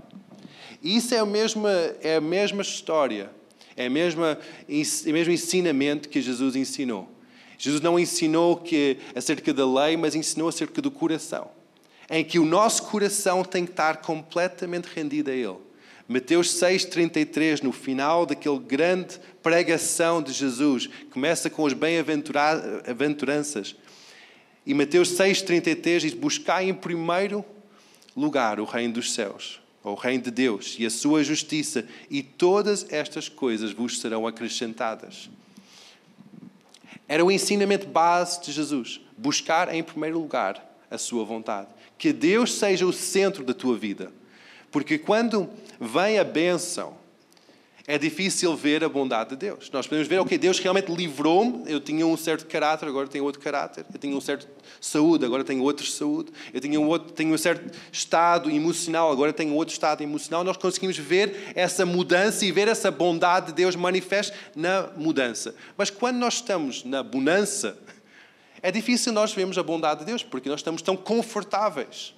E 0.82 0.96
isso 0.96 1.14
é 1.14 1.18
a 1.18 1.26
mesma, 1.26 1.70
é 2.00 2.16
a 2.16 2.20
mesma 2.20 2.62
história, 2.62 3.30
é, 3.76 3.86
a 3.86 3.90
mesma, 3.90 4.38
é 4.68 5.10
o 5.10 5.12
mesmo 5.12 5.32
ensinamento 5.32 6.08
que 6.08 6.20
Jesus 6.20 6.56
ensinou. 6.56 7.08
Jesus 7.58 7.82
não 7.82 7.98
ensinou 7.98 8.56
que, 8.56 8.96
acerca 9.14 9.52
da 9.52 9.66
lei, 9.66 9.96
mas 9.96 10.14
ensinou 10.14 10.48
acerca 10.48 10.80
do 10.80 10.90
coração. 10.90 11.50
Em 12.08 12.24
que 12.24 12.38
o 12.38 12.44
nosso 12.46 12.84
coração 12.84 13.44
tem 13.44 13.64
que 13.64 13.72
estar 13.72 13.98
completamente 13.98 14.86
rendido 14.86 15.30
a 15.30 15.34
Ele. 15.34 15.58
Mateus 16.12 16.60
6,33, 16.60 17.62
no 17.62 17.70
final 17.70 18.26
daquele 18.26 18.58
grande 18.58 19.20
pregação 19.40 20.20
de 20.20 20.32
Jesus, 20.32 20.90
começa 21.12 21.48
com 21.48 21.64
as 21.64 21.72
bem-aventuranças. 21.72 23.76
E 24.66 24.74
Mateus 24.74 25.12
6,33 25.12 26.00
diz: 26.00 26.12
Buscai 26.12 26.68
em 26.68 26.74
primeiro 26.74 27.44
lugar 28.16 28.58
o 28.58 28.64
reino 28.64 28.94
dos 28.94 29.12
céus, 29.12 29.60
ou 29.84 29.92
o 29.92 29.94
reino 29.94 30.24
de 30.24 30.32
Deus, 30.32 30.74
e 30.80 30.84
a 30.84 30.90
sua 30.90 31.22
justiça, 31.22 31.86
e 32.10 32.24
todas 32.24 32.92
estas 32.92 33.28
coisas 33.28 33.70
vos 33.70 34.00
serão 34.00 34.26
acrescentadas. 34.26 35.30
Era 37.06 37.24
o 37.24 37.30
ensinamento 37.30 37.86
base 37.86 38.42
de 38.42 38.50
Jesus. 38.50 39.00
Buscar 39.16 39.72
em 39.72 39.80
primeiro 39.80 40.18
lugar 40.18 40.76
a 40.90 40.98
sua 40.98 41.24
vontade. 41.24 41.68
Que 41.96 42.12
Deus 42.12 42.54
seja 42.54 42.84
o 42.84 42.92
centro 42.92 43.44
da 43.44 43.54
tua 43.54 43.78
vida. 43.78 44.10
Porque 44.70 44.98
quando 44.98 45.48
vem 45.80 46.18
a 46.18 46.24
bênção, 46.24 47.00
é 47.86 47.98
difícil 47.98 48.54
ver 48.54 48.84
a 48.84 48.88
bondade 48.88 49.30
de 49.30 49.36
Deus. 49.36 49.68
Nós 49.72 49.84
podemos 49.84 50.06
ver, 50.06 50.20
ok, 50.20 50.38
Deus 50.38 50.60
realmente 50.60 50.92
livrou-me, 50.92 51.64
eu 51.66 51.80
tinha 51.80 52.06
um 52.06 52.16
certo 52.16 52.46
caráter, 52.46 52.86
agora 52.86 53.08
tenho 53.08 53.24
outro 53.24 53.40
caráter. 53.40 53.84
Eu 53.92 53.98
tinha 53.98 54.16
um 54.16 54.20
certo 54.20 54.46
saúde, 54.80 55.24
agora 55.24 55.42
tenho 55.42 55.60
outra 55.64 55.84
saúde. 55.84 56.30
Eu 56.54 56.60
tinha 56.60 56.78
um, 56.80 56.86
outro, 56.86 57.12
tenho 57.12 57.34
um 57.34 57.36
certo 57.36 57.76
estado 57.90 58.48
emocional, 58.48 59.10
agora 59.10 59.32
tenho 59.32 59.54
outro 59.54 59.72
estado 59.72 60.02
emocional. 60.02 60.44
Nós 60.44 60.56
conseguimos 60.56 60.96
ver 60.98 61.52
essa 61.56 61.84
mudança 61.84 62.46
e 62.46 62.52
ver 62.52 62.68
essa 62.68 62.92
bondade 62.92 63.46
de 63.46 63.54
Deus 63.54 63.74
manifesta 63.74 64.36
na 64.54 64.90
mudança. 64.96 65.54
Mas 65.76 65.90
quando 65.90 66.18
nós 66.18 66.34
estamos 66.34 66.84
na 66.84 67.02
bonança, 67.02 67.76
é 68.62 68.70
difícil 68.70 69.12
nós 69.12 69.32
vermos 69.32 69.58
a 69.58 69.64
bondade 69.64 70.00
de 70.00 70.06
Deus, 70.06 70.22
porque 70.22 70.48
nós 70.48 70.60
estamos 70.60 70.80
tão 70.80 70.96
confortáveis. 70.96 72.14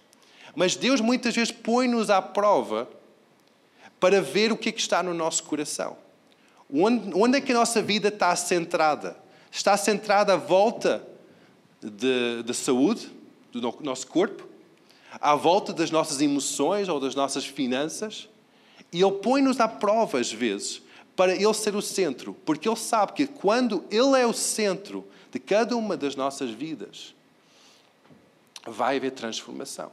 Mas 0.54 0.76
Deus 0.76 1.00
muitas 1.00 1.34
vezes 1.34 1.50
põe-nos 1.50 2.10
à 2.10 2.20
prova 2.20 2.88
para 3.98 4.20
ver 4.20 4.52
o 4.52 4.56
que, 4.56 4.68
é 4.68 4.72
que 4.72 4.80
está 4.80 5.02
no 5.02 5.14
nosso 5.14 5.44
coração. 5.44 5.96
Onde, 6.72 7.12
onde 7.14 7.38
é 7.38 7.40
que 7.40 7.52
a 7.52 7.54
nossa 7.54 7.80
vida 7.80 8.08
está 8.08 8.34
centrada? 8.34 9.16
Está 9.50 9.76
centrada 9.76 10.34
à 10.34 10.36
volta 10.36 11.06
da 12.44 12.54
saúde 12.54 13.10
do 13.52 13.60
nosso 13.80 14.06
corpo? 14.06 14.46
À 15.20 15.34
volta 15.34 15.72
das 15.72 15.90
nossas 15.90 16.20
emoções 16.20 16.88
ou 16.88 16.98
das 16.98 17.14
nossas 17.14 17.44
finanças? 17.44 18.28
E 18.92 19.02
Ele 19.02 19.12
põe-nos 19.12 19.60
à 19.60 19.68
prova, 19.68 20.18
às 20.18 20.32
vezes, 20.32 20.82
para 21.14 21.34
Ele 21.34 21.54
ser 21.54 21.76
o 21.76 21.82
centro, 21.82 22.34
porque 22.44 22.68
Ele 22.68 22.76
sabe 22.76 23.12
que 23.12 23.26
quando 23.26 23.84
Ele 23.90 24.18
é 24.18 24.26
o 24.26 24.32
centro 24.32 25.06
de 25.30 25.38
cada 25.38 25.76
uma 25.76 25.96
das 25.96 26.16
nossas 26.16 26.50
vidas, 26.50 27.14
vai 28.66 28.96
haver 28.96 29.12
transformação. 29.12 29.92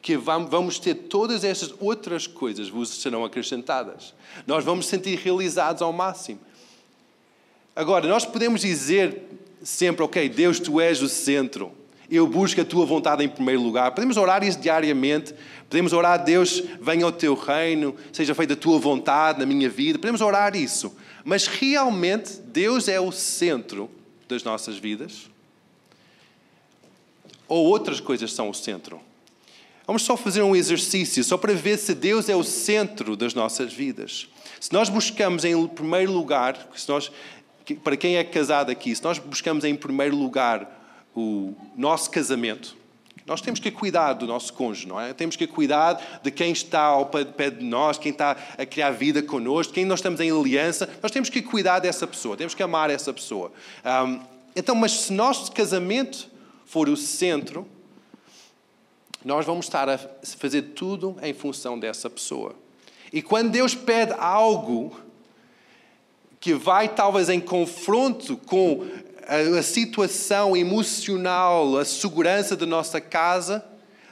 Que 0.00 0.16
vamos 0.16 0.78
ter 0.78 0.94
todas 0.94 1.44
estas 1.44 1.74
outras 1.80 2.26
coisas 2.26 2.68
vos 2.68 2.88
serão 2.88 3.24
acrescentadas. 3.24 4.14
Nós 4.46 4.64
vamos 4.64 4.86
sentir 4.86 5.18
realizados 5.18 5.82
ao 5.82 5.92
máximo. 5.92 6.40
Agora, 7.74 8.08
nós 8.08 8.24
podemos 8.24 8.60
dizer 8.60 9.22
sempre, 9.62 10.02
ok, 10.02 10.28
Deus, 10.28 10.58
tu 10.58 10.80
és 10.80 11.02
o 11.02 11.08
centro. 11.08 11.72
Eu 12.10 12.26
busco 12.26 12.60
a 12.60 12.64
tua 12.64 12.86
vontade 12.86 13.22
em 13.22 13.28
primeiro 13.28 13.60
lugar. 13.60 13.90
Podemos 13.92 14.16
orar 14.16 14.42
isso 14.42 14.58
diariamente. 14.58 15.34
Podemos 15.68 15.92
orar, 15.92 16.24
Deus, 16.24 16.62
venha 16.80 17.04
ao 17.04 17.12
teu 17.12 17.34
reino, 17.34 17.94
seja 18.12 18.34
feita 18.34 18.54
a 18.54 18.56
tua 18.56 18.78
vontade 18.78 19.38
na 19.38 19.46
minha 19.46 19.68
vida. 19.68 19.98
Podemos 19.98 20.22
orar 20.22 20.56
isso. 20.56 20.96
Mas 21.22 21.46
realmente 21.46 22.40
Deus 22.40 22.88
é 22.88 22.98
o 22.98 23.12
centro 23.12 23.90
das 24.26 24.42
nossas 24.42 24.78
vidas? 24.78 25.28
Ou 27.46 27.66
outras 27.66 28.00
coisas 28.00 28.32
são 28.32 28.48
o 28.48 28.54
centro? 28.54 29.00
Vamos 29.88 30.02
só 30.02 30.18
fazer 30.18 30.42
um 30.42 30.54
exercício, 30.54 31.24
só 31.24 31.38
para 31.38 31.54
ver 31.54 31.78
se 31.78 31.94
Deus 31.94 32.28
é 32.28 32.36
o 32.36 32.44
centro 32.44 33.16
das 33.16 33.32
nossas 33.32 33.72
vidas. 33.72 34.28
Se 34.60 34.70
nós 34.70 34.90
buscamos 34.90 35.46
em 35.46 35.66
primeiro 35.66 36.12
lugar, 36.12 36.68
se 36.76 36.86
nós, 36.90 37.10
para 37.82 37.96
quem 37.96 38.18
é 38.18 38.22
casado 38.22 38.70
aqui, 38.70 38.94
se 38.94 39.02
nós 39.02 39.18
buscamos 39.18 39.64
em 39.64 39.74
primeiro 39.74 40.14
lugar 40.14 41.08
o 41.16 41.54
nosso 41.74 42.10
casamento, 42.10 42.76
nós 43.24 43.40
temos 43.40 43.60
que 43.60 43.70
cuidar 43.70 44.12
do 44.12 44.26
nosso 44.26 44.52
cônjuge, 44.52 44.86
não 44.86 45.00
é? 45.00 45.14
Temos 45.14 45.36
que 45.36 45.46
cuidar 45.46 46.20
de 46.22 46.30
quem 46.30 46.52
está 46.52 46.82
ao 46.82 47.06
pé 47.06 47.48
de 47.48 47.64
nós, 47.64 47.96
quem 47.96 48.12
está 48.12 48.36
a 48.58 48.66
criar 48.66 48.90
vida 48.90 49.22
connosco, 49.22 49.72
quem 49.72 49.86
nós 49.86 50.00
estamos 50.00 50.20
em 50.20 50.30
aliança. 50.30 50.86
Nós 51.02 51.10
temos 51.10 51.30
que 51.30 51.40
cuidar 51.40 51.78
dessa 51.78 52.06
pessoa, 52.06 52.36
temos 52.36 52.54
que 52.54 52.62
amar 52.62 52.90
essa 52.90 53.10
pessoa. 53.10 53.50
Um, 54.06 54.20
então, 54.54 54.74
mas 54.74 54.92
se 54.92 55.14
nosso 55.14 55.50
casamento 55.50 56.28
for 56.66 56.90
o 56.90 56.96
centro, 56.96 57.66
nós 59.24 59.44
vamos 59.44 59.66
estar 59.66 59.88
a 59.88 59.98
fazer 60.38 60.62
tudo 60.62 61.16
em 61.22 61.34
função 61.34 61.78
dessa 61.78 62.08
pessoa. 62.08 62.54
E 63.12 63.22
quando 63.22 63.50
Deus 63.50 63.74
pede 63.74 64.12
algo 64.18 64.96
que 66.40 66.54
vai 66.54 66.88
talvez 66.88 67.28
em 67.28 67.40
confronto 67.40 68.36
com 68.36 68.86
a, 69.58 69.62
situação 69.62 70.56
emocional, 70.56 71.76
a 71.76 71.84
segurança 71.84 72.56
da 72.56 72.64
nossa 72.64 73.00
casa, 73.00 73.64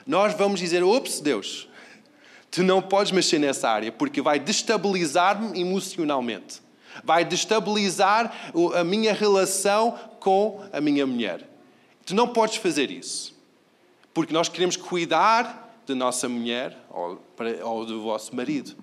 nós 0.07 0.35
vamos 0.35 0.61
dizer: 0.61 0.83
ops, 0.83 1.21
Deus, 1.21 1.69
tu 2.51 2.63
não 2.63 2.83
podes 2.83 3.13
mexer 3.13 3.39
nessa 3.39 3.69
área 3.69 3.93
porque 3.93 4.21
vai 4.21 4.39
destabilizar-me 4.39 5.61
emocionalmente, 5.61 6.61
vai 7.05 7.25
destabilizar 7.25 8.53
a 8.75 8.83
minha 8.83 9.13
relação 9.13 9.99
com 10.19 10.65
a 10.73 10.81
minha 10.81 11.07
mulher. 11.07 11.49
Tu 12.05 12.15
não 12.15 12.29
podes 12.29 12.57
fazer 12.57 12.91
isso. 12.91 13.36
Porque 14.17 14.33
nós 14.33 14.49
queremos 14.49 14.79
cuidar 14.79 15.79
da 15.87 15.95
nossa 15.95 16.27
mulher 16.27 16.75
ou, 16.89 17.23
ou 17.63 17.85
do 17.85 18.01
vosso 18.01 18.35
marido. 18.35 18.75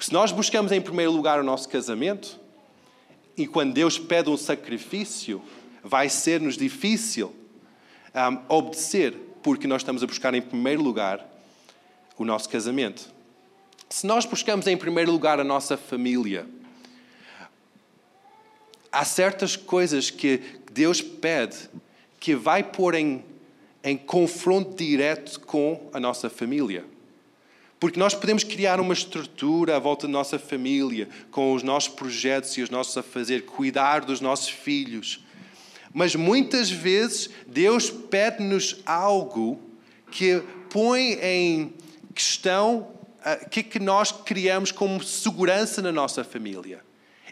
Se 0.00 0.10
nós 0.14 0.32
buscamos 0.32 0.72
em 0.72 0.80
primeiro 0.80 1.12
lugar 1.12 1.38
o 1.38 1.42
nosso 1.42 1.68
casamento, 1.68 2.40
e 3.36 3.46
quando 3.46 3.74
Deus 3.74 3.98
pede 3.98 4.30
um 4.30 4.36
sacrifício, 4.38 5.42
vai 5.84 6.08
ser-nos 6.08 6.56
difícil 6.56 7.36
um, 8.14 8.56
obedecer, 8.56 9.12
porque 9.42 9.66
nós 9.66 9.82
estamos 9.82 10.02
a 10.02 10.06
buscar 10.06 10.32
em 10.32 10.40
primeiro 10.40 10.80
lugar 10.80 11.22
o 12.16 12.24
nosso 12.24 12.48
casamento. 12.48 13.12
Se 13.90 14.06
nós 14.06 14.24
buscamos 14.24 14.66
em 14.66 14.76
primeiro 14.78 15.12
lugar 15.12 15.38
a 15.38 15.44
nossa 15.44 15.76
família, 15.76 16.46
há 18.90 19.04
certas 19.04 19.54
coisas 19.54 20.08
que 20.08 20.40
Deus 20.72 21.02
pede 21.02 21.68
que 22.18 22.34
vai 22.34 22.62
pôr 22.62 22.94
em 22.94 23.27
em 23.88 23.96
confronto 23.96 24.76
direto 24.76 25.40
com 25.40 25.88
a 25.94 25.98
nossa 25.98 26.28
família. 26.28 26.84
Porque 27.80 27.98
nós 27.98 28.14
podemos 28.14 28.44
criar 28.44 28.80
uma 28.80 28.92
estrutura 28.92 29.76
à 29.76 29.78
volta 29.78 30.06
da 30.06 30.12
nossa 30.12 30.38
família, 30.38 31.08
com 31.30 31.54
os 31.54 31.62
nossos 31.62 31.88
projetos 31.88 32.56
e 32.58 32.60
os 32.60 32.68
nossos 32.68 32.98
a 32.98 33.02
fazer, 33.02 33.46
cuidar 33.46 34.04
dos 34.04 34.20
nossos 34.20 34.50
filhos. 34.50 35.24
Mas 35.94 36.14
muitas 36.14 36.70
vezes 36.70 37.30
Deus 37.46 37.88
pede-nos 37.88 38.76
algo 38.84 39.58
que 40.10 40.42
põe 40.68 41.18
em 41.22 41.72
questão 42.14 42.88
ah, 43.24 43.38
o 43.40 43.48
que 43.48 43.60
é 43.60 43.62
que 43.62 43.78
nós 43.78 44.12
criamos 44.12 44.70
como 44.70 45.02
segurança 45.02 45.80
na 45.80 45.92
nossa 45.92 46.22
família. 46.22 46.82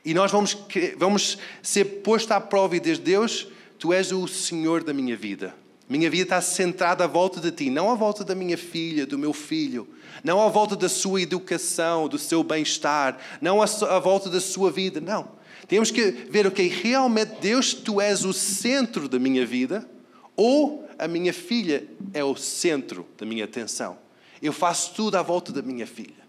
E 0.03 0.15
nós 0.15 0.33
vamos, 0.33 0.57
vamos 0.97 1.37
ser 1.63 1.85
postos 2.03 2.31
à 2.31 2.41
prova 2.41 2.77
e 2.77 2.81
diz: 2.81 2.99
Deus, 2.99 3.47
tu 3.79 3.93
és 3.93 4.11
o 4.11 4.27
Senhor 4.27 4.83
da 4.83 4.95
minha 4.95 5.17
vida. 5.17 5.55
Minha 5.89 6.11
vida 6.11 6.25
está 6.25 6.41
centrada 6.41 7.05
à 7.05 7.07
volta 7.07 7.41
de 7.41 7.53
ti, 7.53 7.71
não 7.71 7.91
à 7.91 7.95
volta 7.95 8.25
da 8.25 8.35
minha 8.35 8.59
filha, 8.59 9.07
do 9.07 9.17
meu 9.17 9.33
filho, 9.33 9.89
não 10.25 10.43
à 10.43 10.49
volta 10.49 10.75
da 10.75 10.89
sua 10.89 11.21
educação, 11.21 12.09
do 12.09 12.19
seu 12.19 12.43
bem-estar, 12.43 13.19
não 13.41 13.63
à 13.63 13.99
volta 14.01 14.29
da 14.29 14.41
sua 14.41 14.71
vida, 14.71 15.01
não. 15.01 15.29
Temos 15.69 15.93
que 15.93 16.11
ver, 16.11 16.47
ok, 16.47 16.69
realmente 16.69 17.41
Deus, 17.41 17.73
tu 17.73 18.01
és 18.01 18.25
o 18.25 18.33
centro 18.33 19.09
da 19.09 19.19
minha 19.19 19.47
vida, 19.47 19.89
ou 20.37 20.89
a 20.99 21.07
minha 21.07 21.33
filha 21.33 21.87
é 22.13 22.25
o 22.25 22.35
centro 22.35 23.07
da 23.17 23.25
minha 23.25 23.45
atenção. 23.45 23.97
Eu 24.43 24.53
faço 24.53 24.93
tudo 24.95 25.17
à 25.17 25.23
volta 25.23 25.53
da 25.53 25.63
minha 25.63 25.87
filha. 25.87 26.27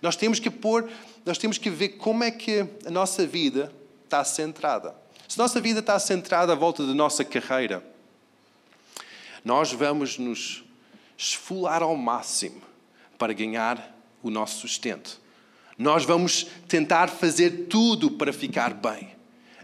Nós 0.00 0.16
temos 0.16 0.38
que 0.38 0.50
pôr, 0.50 0.88
nós 1.26 1.36
temos 1.36 1.58
que 1.58 1.68
ver 1.68 1.90
como 1.90 2.22
é 2.24 2.30
que 2.30 2.64
a 2.86 2.90
nossa 2.90 3.26
vida 3.26 3.72
está 4.04 4.24
centrada. 4.24 4.94
Se 5.28 5.38
a 5.38 5.42
nossa 5.42 5.60
vida 5.60 5.80
está 5.80 5.98
centrada 5.98 6.52
à 6.52 6.56
volta 6.56 6.86
da 6.86 6.94
nossa 6.94 7.24
carreira, 7.24 7.84
nós 9.44 9.72
vamos 9.72 10.18
nos 10.18 10.64
esfolar 11.16 11.82
ao 11.82 11.96
máximo 11.96 12.62
para 13.18 13.32
ganhar 13.32 13.96
o 14.22 14.30
nosso 14.30 14.60
sustento. 14.60 15.20
Nós 15.76 16.04
vamos 16.04 16.46
tentar 16.68 17.08
fazer 17.08 17.66
tudo 17.68 18.10
para 18.10 18.32
ficar 18.32 18.74
bem. 18.74 19.10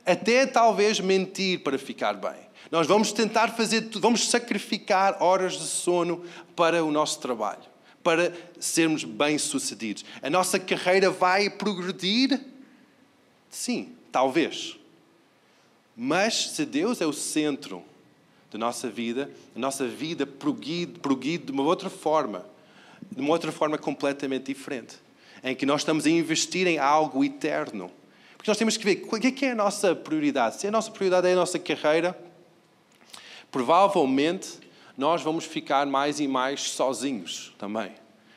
Até 0.04 0.46
talvez 0.46 1.00
mentir 1.00 1.60
para 1.62 1.78
ficar 1.78 2.14
bem. 2.14 2.46
Nós 2.70 2.86
vamos 2.86 3.12
tentar 3.12 3.48
fazer 3.48 3.82
tudo, 3.82 4.00
vamos 4.00 4.28
sacrificar 4.28 5.22
horas 5.22 5.54
de 5.54 5.66
sono 5.66 6.24
para 6.54 6.84
o 6.84 6.90
nosso 6.90 7.20
trabalho, 7.20 7.62
para 8.02 8.32
sermos 8.58 9.04
bem-sucedidos. 9.04 10.04
A 10.22 10.30
nossa 10.30 10.58
carreira 10.58 11.10
vai 11.10 11.48
progredir? 11.50 12.40
Sim, 13.50 13.94
talvez. 14.10 14.76
Mas 15.96 16.50
se 16.50 16.64
Deus 16.64 17.00
é 17.00 17.06
o 17.06 17.12
centro 17.12 17.84
da 18.50 18.58
nossa 18.58 18.88
vida, 18.88 19.30
a 19.54 19.58
nossa 19.58 19.86
vida 19.86 20.26
progride, 20.26 21.44
de 21.44 21.52
uma 21.52 21.62
outra 21.62 21.90
forma, 21.90 22.46
de 23.10 23.20
uma 23.20 23.30
outra 23.30 23.50
forma 23.50 23.76
completamente 23.76 24.52
diferente, 24.52 24.96
em 25.42 25.54
que 25.54 25.66
nós 25.66 25.80
estamos 25.80 26.06
a 26.06 26.10
investir 26.10 26.66
em 26.66 26.78
algo 26.78 27.24
eterno. 27.24 27.90
Porque 28.36 28.50
nós 28.50 28.58
temos 28.58 28.76
que 28.76 28.84
ver 28.84 29.04
o 29.04 29.20
que 29.20 29.44
é, 29.44 29.48
é 29.48 29.52
a 29.52 29.54
nossa 29.54 29.94
prioridade. 29.94 30.60
Se 30.60 30.66
a 30.66 30.70
nossa 30.70 30.90
prioridade 30.90 31.26
é 31.26 31.32
a 31.32 31.36
nossa 31.36 31.58
carreira, 31.58 32.18
provavelmente 33.50 34.60
nós 34.96 35.22
vamos 35.22 35.44
ficar 35.44 35.86
mais 35.86 36.20
e 36.20 36.28
mais 36.28 36.70
sozinhos 36.70 37.54
também. 37.58 37.92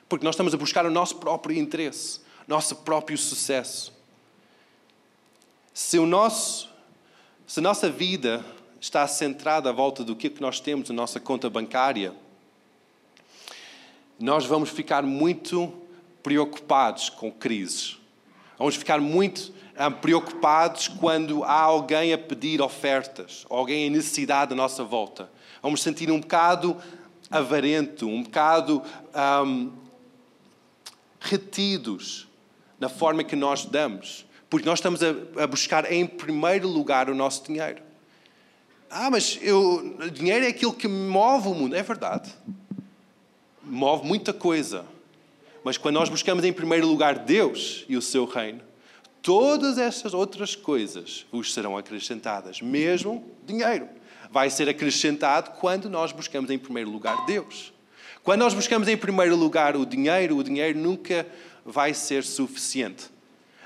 Porque 0.08 0.26
nós 0.26 0.34
estamos 0.34 0.54
a 0.54 0.58
buscar 0.58 0.86
o 0.86 0.92
nosso 0.92 1.18
próprio 1.18 1.56
interesse, 1.56 2.22
nosso 2.48 2.78
próprio 2.78 3.18
sucesso. 3.18 3.94
Se, 5.74 6.00
o 6.00 6.06
nosso, 6.06 6.70
se 7.48 7.60
a 7.60 7.64
nossa 7.64 7.90
vida 7.90 8.44
está 8.80 9.08
centrada 9.08 9.70
à 9.70 9.74
volta 9.74 10.04
do 10.04 10.16
que 10.16 10.28
é 10.28 10.30
que 10.30 10.42
nós 10.42 10.60
temos 10.60 10.90
na 10.90 10.96
nossa 10.96 11.20
conta 11.20 11.50
bancária, 11.50 12.14
nós 14.20 14.46
vamos 14.46 14.70
ficar 14.70 15.04
muito 15.04 15.74
preocupados 16.22 17.10
com 17.10 17.32
crises. 17.32 17.98
Vamos 18.58 18.76
ficar 18.76 19.00
muito 19.00 19.54
ah, 19.78 19.90
preocupados 19.90 20.88
quando 20.88 21.44
há 21.44 21.62
alguém 21.62 22.12
a 22.14 22.18
pedir 22.18 22.62
ofertas, 22.62 23.46
alguém 23.50 23.88
em 23.88 23.90
necessidade 23.90 24.50
da 24.50 24.56
nossa 24.56 24.84
volta. 24.84 25.30
Vamos 25.62 25.82
sentir 25.82 26.12
um 26.12 26.20
bocado 26.20 26.76
avarento, 27.32 28.08
um 28.08 28.24
bocado 28.24 28.84
um, 29.46 29.72
retidos 31.20 32.28
na 32.80 32.90
forma 32.90 33.24
que 33.24 33.36
nós 33.36 33.66
damos, 33.66 34.26
porque 34.50 34.66
nós 34.66 34.80
estamos 34.80 35.02
a, 35.04 35.44
a 35.44 35.48
buscar 35.48 35.90
em 35.92 36.06
primeiro 36.06 36.68
lugar 36.68 37.10
o 37.10 37.16
nosso 37.16 37.44
dinheiro. 37.46 37.89
Ah, 38.90 39.12
mas 39.12 39.38
eu, 39.42 39.96
dinheiro 40.12 40.46
é 40.46 40.48
aquilo 40.48 40.74
que 40.74 40.88
move 40.88 41.48
o 41.48 41.54
mundo. 41.54 41.76
É 41.76 41.84
verdade. 41.84 42.34
Move 43.64 44.06
muita 44.06 44.34
coisa. 44.34 44.86
Mas 45.64 45.78
quando 45.78 45.96
nós 45.96 46.10
buscamos 46.10 46.44
em 46.44 46.52
primeiro 46.52 46.88
lugar 46.88 47.20
Deus 47.20 47.86
e 47.88 47.96
o 47.96 48.02
seu 48.02 48.26
reino, 48.26 48.62
todas 49.22 49.78
essas 49.78 50.14
outras 50.14 50.56
coisas 50.56 51.26
vos 51.32 51.54
serão 51.54 51.78
acrescentadas. 51.78 52.62
Mesmo 52.62 53.30
dinheiro. 53.46 53.88
Vai 54.32 54.50
ser 54.50 54.68
acrescentado 54.68 55.52
quando 55.60 55.90
nós 55.90 56.12
buscamos 56.12 56.50
em 56.50 56.58
primeiro 56.58 56.90
lugar 56.90 57.26
Deus. 57.26 57.72
Quando 58.24 58.40
nós 58.40 58.54
buscamos 58.54 58.88
em 58.88 58.98
primeiro 58.98 59.36
lugar 59.36 59.76
o 59.76 59.86
dinheiro, 59.86 60.38
o 60.38 60.44
dinheiro 60.44 60.78
nunca 60.80 61.28
vai 61.64 61.94
ser 61.94 62.24
suficiente. 62.24 63.06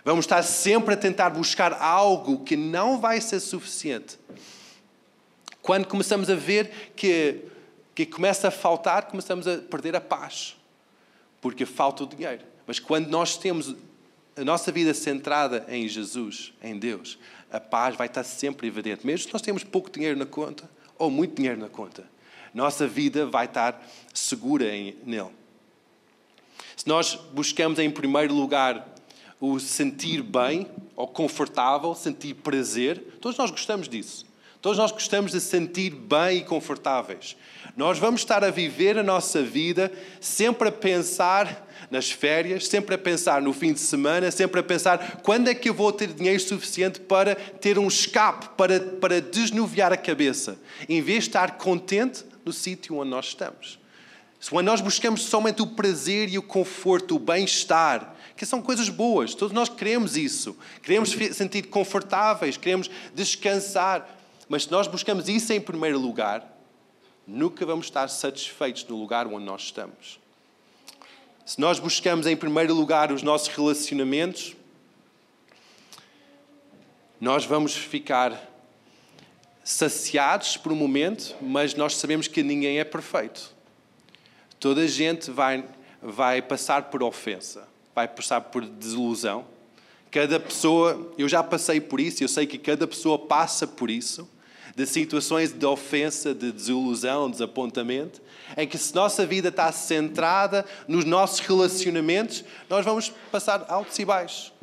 Vamos 0.03 0.25
estar 0.25 0.43
sempre 0.43 0.95
a 0.95 0.97
tentar 0.97 1.29
buscar 1.29 1.73
algo 1.73 2.43
que 2.43 2.57
não 2.57 2.99
vai 2.99 3.21
ser 3.21 3.39
suficiente 3.39 4.17
quando 5.63 5.87
começamos 5.87 6.29
a 6.29 6.35
ver 6.35 6.91
que 6.95 7.51
que 7.95 8.05
começa 8.05 8.47
a 8.47 8.51
faltar, 8.51 9.03
começamos 9.03 9.47
a 9.47 9.57
perder 9.57 9.95
a 9.95 10.01
paz, 10.01 10.55
porque 11.39 11.65
falta 11.65 12.03
o 12.03 12.07
dinheiro. 12.07 12.41
Mas 12.65 12.79
quando 12.79 13.07
nós 13.07 13.37
temos 13.37 13.75
a 14.35 14.43
nossa 14.43 14.71
vida 14.71 14.93
centrada 14.93 15.65
em 15.67 15.87
Jesus, 15.87 16.53
em 16.61 16.77
Deus, 16.77 17.19
a 17.51 17.59
paz 17.59 17.95
vai 17.95 18.07
estar 18.07 18.23
sempre 18.23 18.67
evidente. 18.67 19.05
Mesmo 19.05 19.27
se 19.27 19.33
nós 19.33 19.41
temos 19.41 19.63
pouco 19.63 19.91
dinheiro 19.91 20.17
na 20.17 20.25
conta 20.25 20.69
ou 20.97 21.11
muito 21.11 21.35
dinheiro 21.35 21.59
na 21.59 21.69
conta, 21.69 22.03
nossa 22.53 22.87
vida 22.87 23.27
vai 23.27 23.45
estar 23.45 23.85
segura 24.13 24.75
em, 24.75 24.95
nele. 25.05 25.29
Se 26.75 26.87
nós 26.87 27.15
buscamos 27.31 27.77
em 27.77 27.91
primeiro 27.91 28.33
lugar 28.33 28.91
o 29.39 29.59
sentir 29.59 30.23
bem 30.23 30.67
ou 30.95 31.07
confortável, 31.07 31.93
sentir 31.93 32.33
prazer, 32.35 33.17
todos 33.21 33.37
nós 33.37 33.51
gostamos 33.51 33.87
disso. 33.87 34.25
Todos 34.63 34.77
nós 34.77 34.93
gostamos 34.93 35.33
de 35.33 35.41
sentir 35.41 35.89
bem 35.89 36.37
e 36.37 36.41
confortáveis. 36.41 37.35
Nós 37.75 37.99
vamos 37.99 38.21
estar 38.21 38.45
a 38.45 38.49
viver 38.49 38.97
a 38.97 39.03
nossa 39.03 39.43
vida 39.43 39.91
sempre 40.21 40.69
a 40.69 40.71
pensar 40.71 41.67
nas 41.91 42.09
férias, 42.09 42.65
sempre 42.69 42.95
a 42.95 42.97
pensar 42.97 43.41
no 43.41 43.51
fim 43.51 43.73
de 43.73 43.81
semana, 43.81 44.31
sempre 44.31 44.61
a 44.61 44.63
pensar 44.63 45.19
quando 45.21 45.49
é 45.49 45.53
que 45.53 45.67
eu 45.67 45.73
vou 45.73 45.91
ter 45.91 46.13
dinheiro 46.13 46.39
suficiente 46.39 47.01
para 47.01 47.35
ter 47.35 47.77
um 47.77 47.89
escape, 47.89 48.55
para, 48.55 48.79
para 48.79 49.19
desnuviar 49.19 49.91
a 49.91 49.97
cabeça, 49.97 50.57
em 50.87 51.01
vez 51.01 51.25
de 51.25 51.31
estar 51.31 51.57
contente 51.57 52.23
no 52.45 52.53
sítio 52.53 52.95
onde 52.95 53.09
nós 53.09 53.25
estamos. 53.25 53.77
Quando 54.49 54.67
nós 54.67 54.79
buscamos 54.79 55.23
somente 55.23 55.61
o 55.61 55.67
prazer 55.67 56.29
e 56.29 56.37
o 56.37 56.41
conforto, 56.41 57.17
o 57.17 57.19
bem-estar, 57.19 58.15
que 58.37 58.45
são 58.45 58.61
coisas 58.61 58.87
boas, 58.87 59.35
todos 59.35 59.53
nós 59.53 59.67
queremos 59.67 60.15
isso, 60.15 60.57
queremos 60.81 61.11
sentir 61.33 61.63
confortáveis, 61.63 62.55
queremos 62.55 62.89
descansar, 63.13 64.22
mas 64.49 64.63
se 64.63 64.71
nós 64.71 64.87
buscamos 64.87 65.27
isso 65.27 65.53
em 65.53 65.61
primeiro 65.61 65.99
lugar, 65.99 66.45
nunca 67.25 67.65
vamos 67.65 67.85
estar 67.85 68.07
satisfeitos 68.07 68.83
no 68.85 68.95
lugar 68.95 69.27
onde 69.27 69.45
nós 69.45 69.63
estamos. 69.63 70.19
Se 71.45 71.59
nós 71.59 71.79
buscamos 71.79 72.25
em 72.25 72.35
primeiro 72.35 72.73
lugar 72.73 73.11
os 73.11 73.21
nossos 73.21 73.49
relacionamentos, 73.49 74.55
nós 77.19 77.45
vamos 77.45 77.75
ficar 77.75 78.49
saciados 79.63 80.57
por 80.57 80.71
um 80.71 80.75
momento, 80.75 81.35
mas 81.41 81.73
nós 81.73 81.95
sabemos 81.95 82.27
que 82.27 82.43
ninguém 82.43 82.79
é 82.79 82.83
perfeito. 82.83 83.53
Toda 84.59 84.81
a 84.81 84.87
gente 84.87 85.31
vai, 85.31 85.65
vai 86.01 86.41
passar 86.41 86.83
por 86.83 87.01
ofensa, 87.01 87.67
vai 87.95 88.07
passar 88.07 88.41
por 88.41 88.65
desilusão. 88.65 89.45
Cada 90.13 90.39
pessoa, 90.39 91.11
eu 91.17 91.27
já 91.27 91.41
passei 91.41 91.81
por 91.81 91.99
isso, 91.99 92.23
eu 92.23 92.27
sei 92.27 92.45
que 92.45 92.59
cada 92.59 92.85
pessoa 92.85 93.17
passa 93.17 93.65
por 93.65 93.89
isso 93.89 94.29
de 94.75 94.85
situações 94.85 95.51
de 95.51 95.65
ofensa, 95.65 96.35
de 96.35 96.51
desilusão, 96.51 97.31
desapontamento, 97.31 98.21
em 98.55 98.67
que 98.67 98.77
se 98.77 98.93
nossa 98.93 99.25
vida 99.25 99.49
está 99.49 99.71
centrada 99.71 100.65
nos 100.87 101.03
nossos 101.03 101.39
relacionamentos, 101.39 102.43
nós 102.69 102.85
vamos 102.85 103.11
passar 103.31 103.65
altos 103.67 103.97
e 103.97 104.05
baixos. 104.05 104.53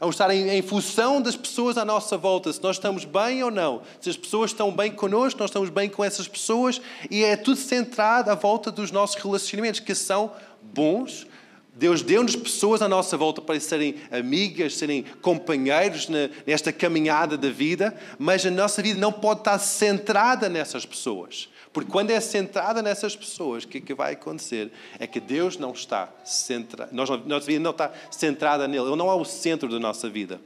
Vamos 0.00 0.16
estar 0.16 0.28
em, 0.34 0.48
em, 0.48 0.62
função 0.62 1.22
das 1.22 1.36
pessoas 1.36 1.78
à 1.78 1.84
nossa 1.84 2.18
volta, 2.18 2.52
se 2.52 2.60
nós 2.60 2.74
estamos 2.74 3.04
bem 3.04 3.44
ou 3.44 3.50
não. 3.50 3.82
Se 4.00 4.10
as 4.10 4.16
pessoas 4.16 4.50
estão 4.50 4.72
bem 4.72 4.90
connosco, 4.90 5.38
nós 5.38 5.50
estamos 5.50 5.70
bem 5.70 5.88
com 5.88 6.04
essas 6.04 6.26
pessoas, 6.26 6.80
e 7.08 7.22
é 7.22 7.36
tudo 7.36 7.56
centrado 7.56 8.28
à 8.28 8.34
volta 8.34 8.72
dos 8.72 8.90
nossos 8.90 9.22
relacionamentos, 9.22 9.78
que 9.78 9.94
são 9.94 10.32
bons, 10.62 11.28
Deus 11.76 12.00
deu-nos 12.00 12.34
pessoas 12.34 12.80
à 12.80 12.88
nossa 12.88 13.18
volta 13.18 13.42
para 13.42 13.60
serem 13.60 13.96
amigas, 14.10 14.76
serem 14.76 15.04
companheiros 15.20 16.08
nesta 16.46 16.72
caminhada 16.72 17.36
da 17.36 17.50
vida, 17.50 17.94
mas 18.18 18.46
a 18.46 18.50
nossa 18.50 18.80
vida 18.80 18.98
não 18.98 19.12
pode 19.12 19.40
estar 19.40 19.58
centrada 19.58 20.48
nessas 20.48 20.86
pessoas. 20.86 21.50
Porque 21.74 21.92
quando 21.92 22.10
é 22.12 22.18
centrada 22.18 22.80
nessas 22.80 23.14
pessoas, 23.14 23.64
o 23.64 23.68
que, 23.68 23.76
é 23.76 23.80
que 23.82 23.92
vai 23.92 24.14
acontecer? 24.14 24.72
É 24.98 25.06
que 25.06 25.20
Deus 25.20 25.58
não 25.58 25.72
está 25.72 26.08
centrado, 26.24 26.94
nossa 26.94 27.46
vida 27.46 27.62
não 27.62 27.72
está 27.72 27.92
centrada 28.10 28.66
nele, 28.66 28.86
Ele 28.86 28.96
não 28.96 29.10
é 29.10 29.14
o 29.14 29.24
centro 29.26 29.68
da 29.68 29.78
nossa 29.78 30.08
vida. 30.08 30.40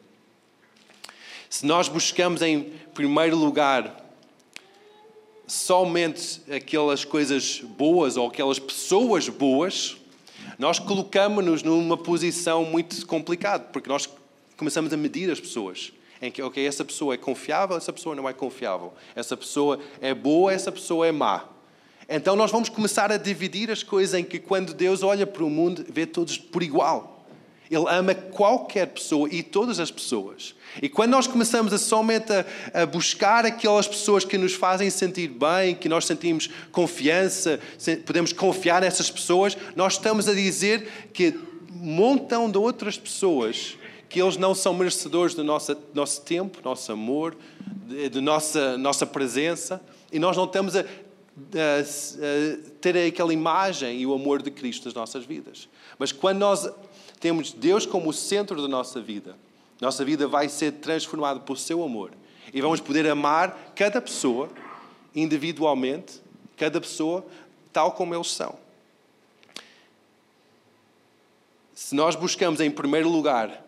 Se 1.48 1.64
nós 1.64 1.88
buscamos 1.88 2.42
em 2.42 2.72
primeiro 2.92 3.36
lugar 3.36 4.04
somente 5.46 6.42
aquelas 6.50 7.04
coisas 7.04 7.60
boas 7.60 8.16
ou 8.16 8.26
aquelas 8.26 8.58
pessoas 8.58 9.28
boas, 9.28 9.99
nós 10.60 10.78
colocamos-nos 10.78 11.62
numa 11.62 11.96
posição 11.96 12.66
muito 12.66 13.06
complicada, 13.06 13.64
porque 13.72 13.88
nós 13.88 14.06
começamos 14.58 14.92
a 14.92 14.96
medir 14.96 15.30
as 15.30 15.40
pessoas. 15.40 15.90
Em 16.20 16.30
que, 16.30 16.42
ok, 16.42 16.66
essa 16.66 16.84
pessoa 16.84 17.14
é 17.14 17.16
confiável, 17.16 17.78
essa 17.78 17.90
pessoa 17.90 18.14
não 18.14 18.28
é 18.28 18.34
confiável. 18.34 18.92
Essa 19.16 19.34
pessoa 19.38 19.80
é 20.02 20.12
boa, 20.12 20.52
essa 20.52 20.70
pessoa 20.70 21.06
é 21.06 21.12
má. 21.12 21.48
Então 22.06 22.36
nós 22.36 22.50
vamos 22.50 22.68
começar 22.68 23.10
a 23.10 23.16
dividir 23.16 23.70
as 23.70 23.82
coisas 23.82 24.12
em 24.12 24.22
que 24.22 24.38
quando 24.38 24.74
Deus 24.74 25.02
olha 25.02 25.26
para 25.26 25.42
o 25.42 25.48
mundo, 25.48 25.82
vê 25.88 26.04
todos 26.04 26.36
por 26.36 26.62
igual. 26.62 27.19
Ele 27.70 27.84
ama 27.88 28.14
qualquer 28.14 28.86
pessoa 28.88 29.28
e 29.30 29.42
todas 29.42 29.78
as 29.78 29.90
pessoas. 29.90 30.56
E 30.82 30.88
quando 30.88 31.10
nós 31.10 31.28
começamos 31.28 31.72
a 31.72 31.78
somente 31.78 32.32
a, 32.32 32.82
a, 32.82 32.86
buscar 32.86 33.46
aquelas 33.46 33.86
pessoas 33.86 34.24
que 34.24 34.36
nos 34.36 34.54
fazem 34.54 34.90
sentir 34.90 35.28
bem, 35.28 35.76
que 35.76 35.88
nós 35.88 36.04
sentimos 36.04 36.50
confiança, 36.72 37.60
podemos 38.04 38.32
confiar 38.32 38.80
nessas 38.80 39.08
pessoas, 39.08 39.56
nós 39.76 39.94
estamos 39.94 40.28
a 40.28 40.34
dizer 40.34 41.08
que 41.12 41.38
um 41.72 41.94
montão 41.94 42.50
de 42.50 42.58
outras 42.58 42.98
pessoas 42.98 43.76
que 44.08 44.20
eles 44.20 44.36
não 44.36 44.56
são 44.56 44.74
merecedores 44.74 45.34
do 45.34 45.44
nosso, 45.44 45.76
nosso 45.94 46.22
tempo, 46.22 46.58
nosso 46.64 46.90
amor, 46.90 47.36
de 48.10 48.20
nossa, 48.20 48.76
nossa 48.76 49.06
presença, 49.06 49.80
e 50.12 50.18
nós 50.18 50.36
não 50.36 50.44
estamos 50.44 50.74
a 50.74 50.84
ter 52.80 52.96
aquela 53.06 53.32
imagem 53.32 54.00
e 54.00 54.06
o 54.06 54.12
amor 54.12 54.42
de 54.42 54.50
Cristo 54.50 54.86
nas 54.86 54.94
nossas 54.94 55.24
vidas. 55.24 55.68
Mas 55.98 56.12
quando 56.12 56.38
nós 56.38 56.68
temos 57.20 57.52
Deus 57.52 57.84
como 57.84 58.08
o 58.08 58.12
centro 58.12 58.60
da 58.60 58.66
nossa 58.66 59.00
vida, 59.00 59.36
nossa 59.80 60.04
vida 60.04 60.26
vai 60.26 60.48
ser 60.48 60.72
transformada 60.72 61.38
pelo 61.40 61.56
seu 61.56 61.82
amor 61.84 62.12
e 62.52 62.60
vamos 62.60 62.80
poder 62.80 63.06
amar 63.06 63.72
cada 63.76 64.00
pessoa 64.00 64.48
individualmente, 65.14 66.20
cada 66.56 66.80
pessoa 66.80 67.24
tal 67.72 67.92
como 67.92 68.14
eles 68.14 68.30
são. 68.30 68.58
Se 71.74 71.94
nós 71.94 72.14
buscamos 72.14 72.60
em 72.60 72.70
primeiro 72.70 73.08
lugar 73.08 73.64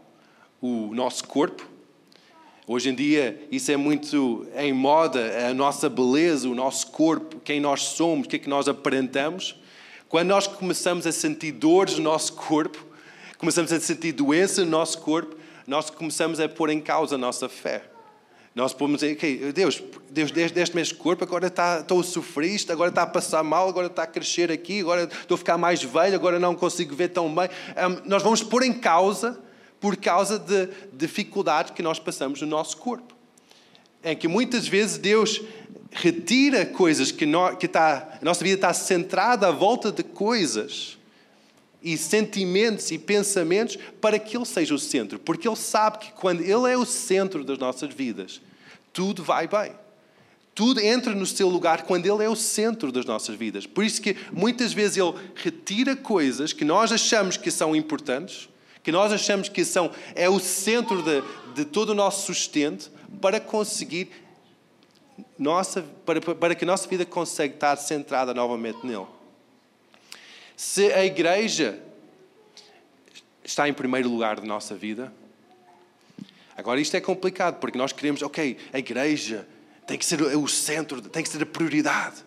o 0.60 0.94
nosso 0.94 1.26
corpo, 1.26 1.66
hoje 2.66 2.90
em 2.90 2.94
dia 2.94 3.46
isso 3.50 3.70
é 3.72 3.76
muito 3.76 4.46
em 4.54 4.72
moda, 4.72 5.48
a 5.48 5.54
nossa 5.54 5.88
beleza, 5.88 6.48
o 6.48 6.54
nosso 6.54 6.88
corpo, 6.88 7.40
quem 7.40 7.60
nós 7.60 7.82
somos, 7.82 8.26
o 8.26 8.28
que 8.28 8.36
é 8.36 8.38
que 8.38 8.48
nós 8.48 8.68
aparentamos. 8.68 9.56
Quando 10.08 10.28
nós 10.28 10.46
começamos 10.46 11.06
a 11.06 11.12
sentir 11.12 11.52
dores 11.52 11.96
no 11.96 12.04
nosso 12.04 12.34
corpo, 12.34 12.91
começamos 13.42 13.72
a 13.72 13.80
sentir 13.80 14.12
doença 14.12 14.64
no 14.64 14.70
nosso 14.70 14.98
corpo, 14.98 15.34
nós 15.66 15.90
começamos 15.90 16.38
a 16.38 16.48
pôr 16.48 16.70
em 16.70 16.80
causa 16.80 17.16
a 17.16 17.18
nossa 17.18 17.48
fé. 17.48 17.82
Nós 18.54 18.72
podemos 18.72 19.00
dizer, 19.00 19.14
okay, 19.14 19.50
Deus, 19.50 19.82
Deus 20.08 20.30
deste-me 20.30 20.80
este 20.80 20.94
corpo, 20.94 21.24
agora 21.24 21.48
está, 21.48 21.80
estou 21.80 21.98
a 21.98 22.04
sofrer 22.04 22.54
isto, 22.54 22.70
agora 22.70 22.90
está 22.90 23.02
a 23.02 23.06
passar 23.06 23.42
mal, 23.42 23.68
agora 23.68 23.88
está 23.88 24.04
a 24.04 24.06
crescer 24.06 24.52
aqui, 24.52 24.78
agora 24.78 25.08
estou 25.10 25.34
a 25.34 25.38
ficar 25.38 25.58
mais 25.58 25.82
velho, 25.82 26.14
agora 26.14 26.38
não 26.38 26.54
consigo 26.54 26.94
ver 26.94 27.08
tão 27.08 27.34
bem. 27.34 27.48
Um, 27.48 28.08
nós 28.08 28.22
vamos 28.22 28.44
pôr 28.44 28.62
em 28.62 28.72
causa 28.72 29.40
por 29.80 29.96
causa 29.96 30.38
de 30.38 30.68
dificuldades 30.92 31.72
que 31.72 31.82
nós 31.82 31.98
passamos 31.98 32.40
no 32.42 32.46
nosso 32.46 32.76
corpo. 32.76 33.12
Em 34.04 34.16
que 34.16 34.28
muitas 34.28 34.68
vezes 34.68 34.98
Deus 34.98 35.42
retira 35.90 36.64
coisas 36.64 37.10
que, 37.10 37.26
nós, 37.26 37.58
que 37.58 37.66
está, 37.66 38.18
a 38.22 38.24
nossa 38.24 38.44
vida 38.44 38.54
está 38.54 38.72
centrada 38.72 39.48
à 39.48 39.50
volta 39.50 39.90
de 39.90 40.04
coisas 40.04 41.01
e 41.82 41.96
sentimentos 41.98 42.90
e 42.90 42.98
pensamentos 42.98 43.78
para 44.00 44.18
que 44.18 44.36
Ele 44.36 44.44
seja 44.44 44.74
o 44.74 44.78
centro. 44.78 45.18
Porque 45.18 45.48
Ele 45.48 45.56
sabe 45.56 45.98
que 45.98 46.12
quando 46.12 46.40
Ele 46.40 46.70
é 46.70 46.76
o 46.76 46.84
centro 46.84 47.44
das 47.44 47.58
nossas 47.58 47.92
vidas, 47.92 48.40
tudo 48.92 49.22
vai 49.22 49.48
bem. 49.48 49.72
Tudo 50.54 50.80
entra 50.80 51.14
no 51.14 51.26
seu 51.26 51.48
lugar 51.48 51.82
quando 51.82 52.06
Ele 52.06 52.22
é 52.24 52.28
o 52.28 52.36
centro 52.36 52.92
das 52.92 53.04
nossas 53.04 53.36
vidas. 53.36 53.66
Por 53.66 53.84
isso 53.84 54.02
que 54.02 54.16
muitas 54.32 54.72
vezes 54.72 54.98
Ele 54.98 55.14
retira 55.34 55.96
coisas 55.96 56.52
que 56.52 56.64
nós 56.64 56.92
achamos 56.92 57.36
que 57.36 57.50
são 57.50 57.74
importantes, 57.74 58.48
que 58.82 58.92
nós 58.92 59.12
achamos 59.12 59.48
que 59.48 59.64
são, 59.64 59.90
é 60.14 60.28
o 60.28 60.38
centro 60.38 61.02
de, 61.02 61.22
de 61.54 61.64
todo 61.64 61.90
o 61.90 61.94
nosso 61.94 62.26
sustento, 62.26 62.90
para 63.20 63.38
conseguir 63.38 64.10
nossa, 65.38 65.82
para, 66.04 66.20
para 66.20 66.54
que 66.54 66.64
a 66.64 66.66
nossa 66.66 66.88
vida 66.88 67.04
consiga 67.04 67.54
estar 67.54 67.76
centrada 67.76 68.32
novamente 68.32 68.86
nele. 68.86 69.06
Se 70.56 70.92
a 70.92 71.04
igreja 71.04 71.78
está 73.44 73.68
em 73.68 73.72
primeiro 73.72 74.08
lugar 74.08 74.36
da 74.36 74.46
nossa 74.46 74.74
vida, 74.74 75.12
agora 76.56 76.80
isto 76.80 76.96
é 76.96 77.00
complicado, 77.00 77.58
porque 77.58 77.76
nós 77.76 77.92
queremos, 77.92 78.22
ok, 78.22 78.56
a 78.72 78.78
igreja 78.78 79.46
tem 79.86 79.98
que 79.98 80.06
ser 80.06 80.22
o 80.22 80.48
centro, 80.48 81.00
tem 81.02 81.22
que 81.22 81.28
ser 81.28 81.42
a 81.42 81.46
prioridade. 81.46 82.24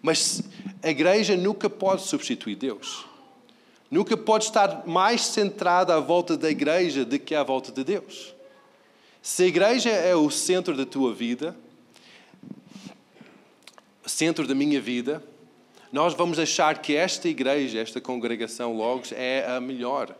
Mas 0.00 0.42
a 0.82 0.88
igreja 0.88 1.36
nunca 1.36 1.68
pode 1.68 2.02
substituir 2.02 2.56
Deus. 2.56 3.06
Nunca 3.90 4.16
pode 4.16 4.44
estar 4.44 4.86
mais 4.86 5.22
centrada 5.22 5.94
à 5.94 6.00
volta 6.00 6.36
da 6.36 6.50
igreja 6.50 7.04
do 7.04 7.18
que 7.18 7.34
à 7.34 7.42
volta 7.42 7.72
de 7.72 7.82
Deus. 7.82 8.34
Se 9.22 9.44
a 9.44 9.46
igreja 9.46 9.90
é 9.90 10.14
o 10.14 10.30
centro 10.30 10.76
da 10.76 10.84
tua 10.84 11.14
vida, 11.14 11.56
centro 14.06 14.46
da 14.46 14.54
minha 14.54 14.80
vida, 14.80 15.22
nós 15.92 16.14
vamos 16.14 16.38
achar 16.38 16.78
que 16.78 16.94
esta 16.94 17.28
igreja, 17.28 17.78
esta 17.78 18.00
congregação 18.00 18.76
Logos, 18.76 19.12
é 19.12 19.46
a 19.48 19.60
melhor. 19.60 20.14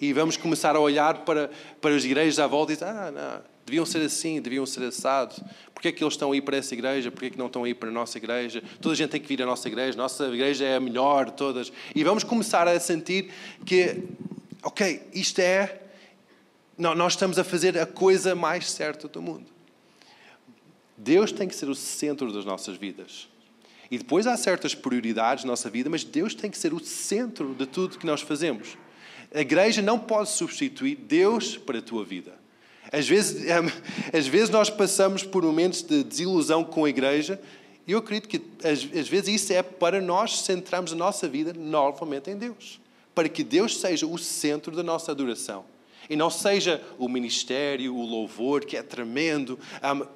E 0.00 0.12
vamos 0.12 0.36
começar 0.36 0.74
a 0.74 0.80
olhar 0.80 1.18
para, 1.18 1.50
para 1.80 1.94
as 1.94 2.04
igrejas 2.04 2.38
à 2.38 2.46
volta 2.46 2.72
e 2.72 2.76
dizer: 2.76 2.86
ah, 2.86 3.10
não, 3.10 3.42
deviam 3.64 3.86
ser 3.86 4.02
assim, 4.02 4.40
deviam 4.40 4.66
ser 4.66 4.82
assados. 4.84 5.40
Porquê 5.72 5.88
é 5.88 5.92
que 5.92 6.02
eles 6.02 6.14
estão 6.14 6.32
aí 6.32 6.42
para 6.42 6.56
essa 6.56 6.74
igreja? 6.74 7.10
Porquê 7.10 7.26
é 7.26 7.30
que 7.30 7.38
não 7.38 7.46
estão 7.46 7.64
aí 7.64 7.74
para 7.74 7.88
a 7.88 7.92
nossa 7.92 8.18
igreja? 8.18 8.62
Toda 8.80 8.94
a 8.94 8.96
gente 8.96 9.10
tem 9.10 9.20
que 9.20 9.28
vir 9.28 9.42
à 9.42 9.46
nossa 9.46 9.68
igreja, 9.68 9.96
nossa 9.96 10.26
igreja 10.26 10.64
é 10.64 10.76
a 10.76 10.80
melhor 10.80 11.26
de 11.26 11.32
todas. 11.32 11.72
E 11.94 12.02
vamos 12.04 12.24
começar 12.24 12.66
a 12.66 12.78
sentir 12.80 13.30
que, 13.64 14.02
ok, 14.62 15.02
isto 15.14 15.38
é. 15.40 15.78
Nós 16.76 17.12
estamos 17.12 17.38
a 17.38 17.44
fazer 17.44 17.78
a 17.78 17.86
coisa 17.86 18.34
mais 18.34 18.70
certa 18.70 19.06
do 19.06 19.22
mundo. 19.22 19.46
Deus 20.96 21.30
tem 21.30 21.46
que 21.46 21.54
ser 21.54 21.68
o 21.68 21.74
centro 21.74 22.32
das 22.32 22.44
nossas 22.44 22.76
vidas. 22.76 23.28
E 23.92 23.98
depois 23.98 24.26
há 24.26 24.34
certas 24.38 24.74
prioridades 24.74 25.44
na 25.44 25.50
nossa 25.50 25.68
vida, 25.68 25.90
mas 25.90 26.02
Deus 26.02 26.34
tem 26.34 26.50
que 26.50 26.56
ser 26.56 26.72
o 26.72 26.82
centro 26.82 27.54
de 27.54 27.66
tudo 27.66 27.98
que 27.98 28.06
nós 28.06 28.22
fazemos. 28.22 28.78
A 29.34 29.42
igreja 29.42 29.82
não 29.82 29.98
pode 29.98 30.30
substituir 30.30 30.96
Deus 30.96 31.58
para 31.58 31.78
a 31.78 31.82
tua 31.82 32.02
vida. 32.02 32.32
Às 32.90 33.06
vezes, 33.06 33.44
às 34.10 34.26
vezes 34.26 34.48
nós 34.48 34.70
passamos 34.70 35.24
por 35.24 35.42
momentos 35.42 35.82
de 35.82 36.02
desilusão 36.02 36.64
com 36.64 36.86
a 36.86 36.88
igreja 36.88 37.38
e 37.86 37.92
eu 37.92 37.98
acredito 37.98 38.30
que 38.30 38.40
às, 38.66 38.78
às 38.98 39.08
vezes 39.08 39.28
isso 39.28 39.52
é 39.52 39.62
para 39.62 40.00
nós 40.00 40.40
centrarmos 40.40 40.94
a 40.94 40.96
nossa 40.96 41.28
vida 41.28 41.52
novamente 41.52 42.30
em 42.30 42.36
Deus. 42.38 42.80
Para 43.14 43.28
que 43.28 43.44
Deus 43.44 43.78
seja 43.78 44.06
o 44.06 44.16
centro 44.16 44.74
da 44.74 44.82
nossa 44.82 45.12
adoração. 45.12 45.66
E 46.10 46.16
não 46.16 46.30
seja 46.30 46.82
o 46.98 47.08
ministério, 47.08 47.94
o 47.94 48.04
louvor, 48.04 48.64
que 48.64 48.76
é 48.76 48.82
tremendo, 48.82 49.58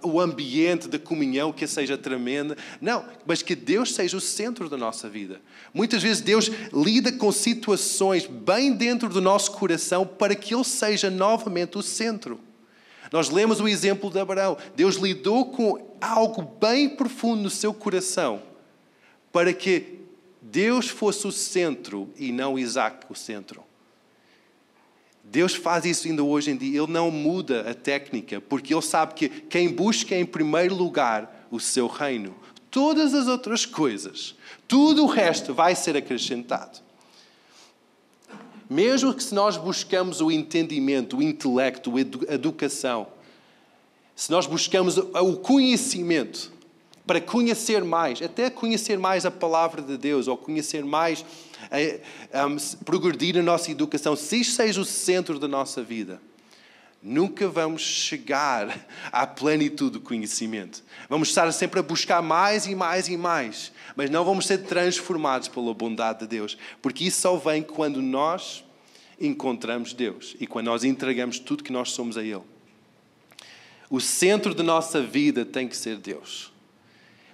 o 0.02 0.20
ambiente 0.20 0.88
da 0.88 0.98
comunhão, 0.98 1.52
que 1.52 1.66
seja 1.66 1.96
tremenda. 1.96 2.56
Não, 2.80 3.04
mas 3.24 3.42
que 3.42 3.54
Deus 3.54 3.94
seja 3.94 4.16
o 4.16 4.20
centro 4.20 4.68
da 4.68 4.76
nossa 4.76 5.08
vida. 5.08 5.40
Muitas 5.72 6.02
vezes 6.02 6.20
Deus 6.20 6.50
lida 6.72 7.12
com 7.12 7.30
situações 7.30 8.26
bem 8.26 8.72
dentro 8.72 9.08
do 9.08 9.20
nosso 9.20 9.52
coração 9.52 10.06
para 10.06 10.34
que 10.34 10.54
Ele 10.54 10.64
seja 10.64 11.10
novamente 11.10 11.78
o 11.78 11.82
centro. 11.82 12.40
Nós 13.12 13.28
lemos 13.28 13.60
o 13.60 13.68
exemplo 13.68 14.10
de 14.10 14.18
Abraão. 14.18 14.56
Deus 14.74 14.96
lidou 14.96 15.46
com 15.46 15.96
algo 16.00 16.42
bem 16.60 16.88
profundo 16.88 17.42
no 17.42 17.50
seu 17.50 17.72
coração 17.72 18.42
para 19.32 19.52
que 19.52 20.00
Deus 20.40 20.88
fosse 20.88 21.26
o 21.26 21.32
centro 21.32 22.10
e 22.16 22.32
não 22.32 22.58
Isaac 22.58 23.04
o 23.10 23.14
centro. 23.14 23.65
Deus 25.30 25.54
faz 25.54 25.84
isso 25.84 26.06
ainda 26.06 26.22
hoje 26.22 26.50
em 26.50 26.56
dia. 26.56 26.80
Ele 26.80 26.92
não 26.92 27.10
muda 27.10 27.68
a 27.68 27.74
técnica, 27.74 28.40
porque 28.40 28.72
Ele 28.72 28.82
sabe 28.82 29.14
que 29.14 29.28
quem 29.28 29.68
busca 29.68 30.14
em 30.14 30.24
primeiro 30.24 30.74
lugar 30.74 31.46
o 31.50 31.60
seu 31.60 31.86
reino, 31.86 32.34
todas 32.70 33.14
as 33.14 33.26
outras 33.26 33.66
coisas, 33.66 34.34
tudo 34.68 35.04
o 35.04 35.06
resto 35.06 35.52
vai 35.52 35.74
ser 35.74 35.96
acrescentado. 35.96 36.80
Mesmo 38.68 39.14
que 39.14 39.22
se 39.22 39.34
nós 39.34 39.56
buscamos 39.56 40.20
o 40.20 40.30
entendimento, 40.30 41.18
o 41.18 41.22
intelecto, 41.22 41.92
a 42.28 42.34
educação, 42.34 43.06
se 44.14 44.30
nós 44.30 44.46
buscamos 44.46 44.96
o 44.96 45.36
conhecimento 45.36 46.55
para 47.06 47.20
conhecer 47.20 47.84
mais, 47.84 48.20
até 48.20 48.50
conhecer 48.50 48.98
mais 48.98 49.24
a 49.24 49.30
palavra 49.30 49.80
de 49.80 49.96
Deus, 49.96 50.26
ou 50.26 50.36
conhecer 50.36 50.84
mais 50.84 51.24
um, 52.34 52.84
progredir 52.84 53.38
a 53.38 53.42
nossa 53.42 53.70
educação, 53.70 54.16
se 54.16 54.40
isto 54.40 54.54
seja 54.54 54.80
o 54.80 54.84
centro 54.84 55.38
da 55.38 55.46
nossa 55.46 55.82
vida, 55.82 56.20
nunca 57.00 57.48
vamos 57.48 57.82
chegar 57.82 58.86
à 59.12 59.24
plenitude 59.26 59.92
do 59.92 60.00
conhecimento. 60.00 60.82
Vamos 61.08 61.28
estar 61.28 61.50
sempre 61.52 61.78
a 61.78 61.82
buscar 61.82 62.20
mais 62.20 62.66
e 62.66 62.74
mais 62.74 63.08
e 63.08 63.16
mais, 63.16 63.72
mas 63.94 64.10
não 64.10 64.24
vamos 64.24 64.46
ser 64.46 64.58
transformados 64.58 65.46
pela 65.46 65.72
bondade 65.72 66.20
de 66.20 66.26
Deus, 66.26 66.58
porque 66.82 67.04
isso 67.04 67.20
só 67.20 67.36
vem 67.36 67.62
quando 67.62 68.02
nós 68.02 68.64
encontramos 69.20 69.92
Deus 69.92 70.34
e 70.40 70.46
quando 70.46 70.66
nós 70.66 70.82
entregamos 70.82 71.38
tudo 71.38 71.62
que 71.62 71.72
nós 71.72 71.92
somos 71.92 72.18
a 72.18 72.22
Ele. 72.22 72.42
O 73.88 74.00
centro 74.00 74.52
da 74.52 74.64
nossa 74.64 75.00
vida 75.00 75.44
tem 75.44 75.68
que 75.68 75.76
ser 75.76 75.96
Deus. 75.98 76.52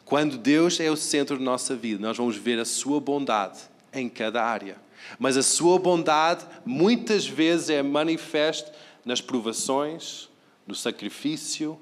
Quando 0.05 0.37
Deus 0.37 0.79
é 0.81 0.91
o 0.91 0.97
centro 0.97 1.39
da 1.39 1.45
nossa 1.45 1.75
vida, 1.75 2.01
nós 2.05 2.17
vamos 2.17 2.37
ver 2.37 2.59
a 2.59 2.65
Sua 2.65 3.01
bondade 3.01 3.61
em 3.93 4.09
cada 4.09 4.43
área. 4.43 4.77
Mas 5.19 5.37
a 5.37 5.43
sua 5.43 5.79
bondade 5.79 6.45
muitas 6.65 7.27
vezes 7.27 7.71
é 7.71 7.83
manifesta 7.83 8.73
nas 9.05 9.21
provações, 9.21 10.29
no 10.67 10.75
sacrifício, 10.75 11.79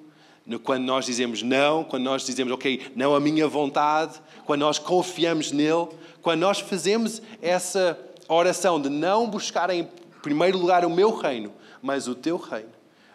quando 0.64 0.84
nós 0.84 1.04
dizemos 1.04 1.42
não, 1.42 1.84
quando 1.84 2.04
nós 2.04 2.24
dizemos, 2.24 2.52
ok, 2.52 2.90
não 2.96 3.14
a 3.14 3.20
minha 3.20 3.46
vontade, 3.46 4.20
quando 4.44 4.60
nós 4.60 4.78
confiamos 4.78 5.52
nele, 5.52 5.88
quando 6.22 6.40
nós 6.40 6.58
fazemos 6.60 7.22
essa 7.40 7.98
oração 8.26 8.80
de 8.80 8.88
não 8.88 9.28
buscar 9.28 9.70
em 9.70 9.88
primeiro 10.22 10.58
lugar 10.58 10.84
o 10.84 10.90
meu 10.90 11.14
reino, 11.14 11.52
mas 11.80 12.08
o 12.08 12.14
teu 12.14 12.36
reino, 12.36 12.70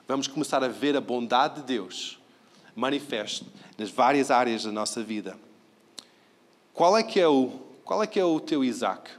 vamos 0.07 0.27
começar 0.27 0.63
a 0.63 0.67
ver 0.67 0.95
a 0.95 1.01
bondade 1.01 1.55
de 1.55 1.63
Deus 1.63 2.19
manifesta 2.75 3.45
nas 3.77 3.89
várias 3.89 4.29
áreas 4.29 4.63
da 4.63 4.71
nossa 4.71 5.01
vida. 5.01 5.37
Qual 6.73 6.97
é 6.97 7.03
que 7.03 7.19
é 7.19 7.27
o 7.27 7.65
qual 7.85 8.01
é 8.01 8.07
que 8.07 8.19
é 8.19 8.25
o 8.25 8.39
teu 8.39 8.63
Isaac? 8.63 9.11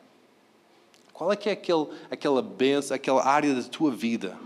Qual 1.13 1.33
é 1.33 1.37
que 1.37 1.49
é 1.49 1.53
aquele, 1.53 1.87
aquela 2.11 2.43
benção, 2.43 2.95
aquela 2.95 3.25
área 3.25 3.55
da 3.55 3.63
tua 3.63 3.93
vida 3.93 4.37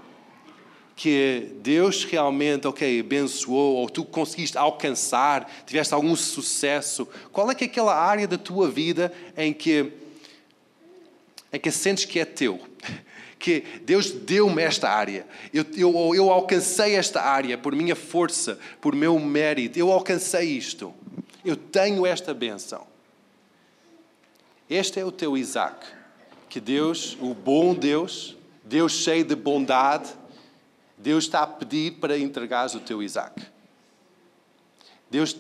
que 0.95 1.57
Deus 1.63 2.05
realmente, 2.05 2.69
ok, 2.69 3.01
abençoou 3.01 3.77
ou 3.77 3.89
tu 3.89 4.05
conseguiste 4.05 4.59
alcançar, 4.59 5.51
tiveste 5.65 5.95
algum 5.95 6.15
sucesso? 6.15 7.09
Qual 7.33 7.51
é 7.51 7.55
que 7.55 7.65
é 7.65 7.67
aquela 7.67 7.97
área 7.97 8.29
da 8.29 8.37
tua 8.37 8.71
vida 8.71 9.11
em 9.35 9.55
que, 9.55 9.91
em 11.51 11.59
que 11.59 11.71
sentes 11.71 12.05
que 12.05 12.21
é 12.21 12.27
teu? 12.27 12.61
Que 13.41 13.63
Deus 13.83 14.13
deu-me 14.13 14.63
esta 14.63 14.91
área, 14.91 15.27
eu, 15.53 15.65
eu, 15.75 16.15
eu 16.15 16.31
alcancei 16.31 16.95
esta 16.95 17.23
área 17.23 17.57
por 17.57 17.75
minha 17.75 17.97
força, 17.97 18.59
por 18.83 18.95
meu 18.95 19.19
mérito, 19.19 19.79
eu 19.79 19.91
alcancei 19.91 20.51
isto, 20.51 20.95
eu 21.43 21.57
tenho 21.57 22.05
esta 22.05 22.35
benção. 22.35 22.87
Este 24.69 25.01
é 25.01 25.05
o 25.05 25.11
teu 25.11 25.37
Isaac. 25.37 25.85
Que 26.51 26.61
Deus, 26.61 27.17
o 27.21 27.33
bom 27.33 27.75
Deus, 27.75 28.37
Deus 28.63 28.93
cheio 28.93 29.25
de 29.25 29.35
bondade, 29.35 30.11
Deus 30.99 31.25
está 31.25 31.43
a 31.43 31.47
pedir 31.47 31.95
para 31.95 32.19
entregares 32.19 32.75
o 32.75 32.81
teu 32.81 33.03
Isaac. 33.03 33.43
Deus 35.11 35.35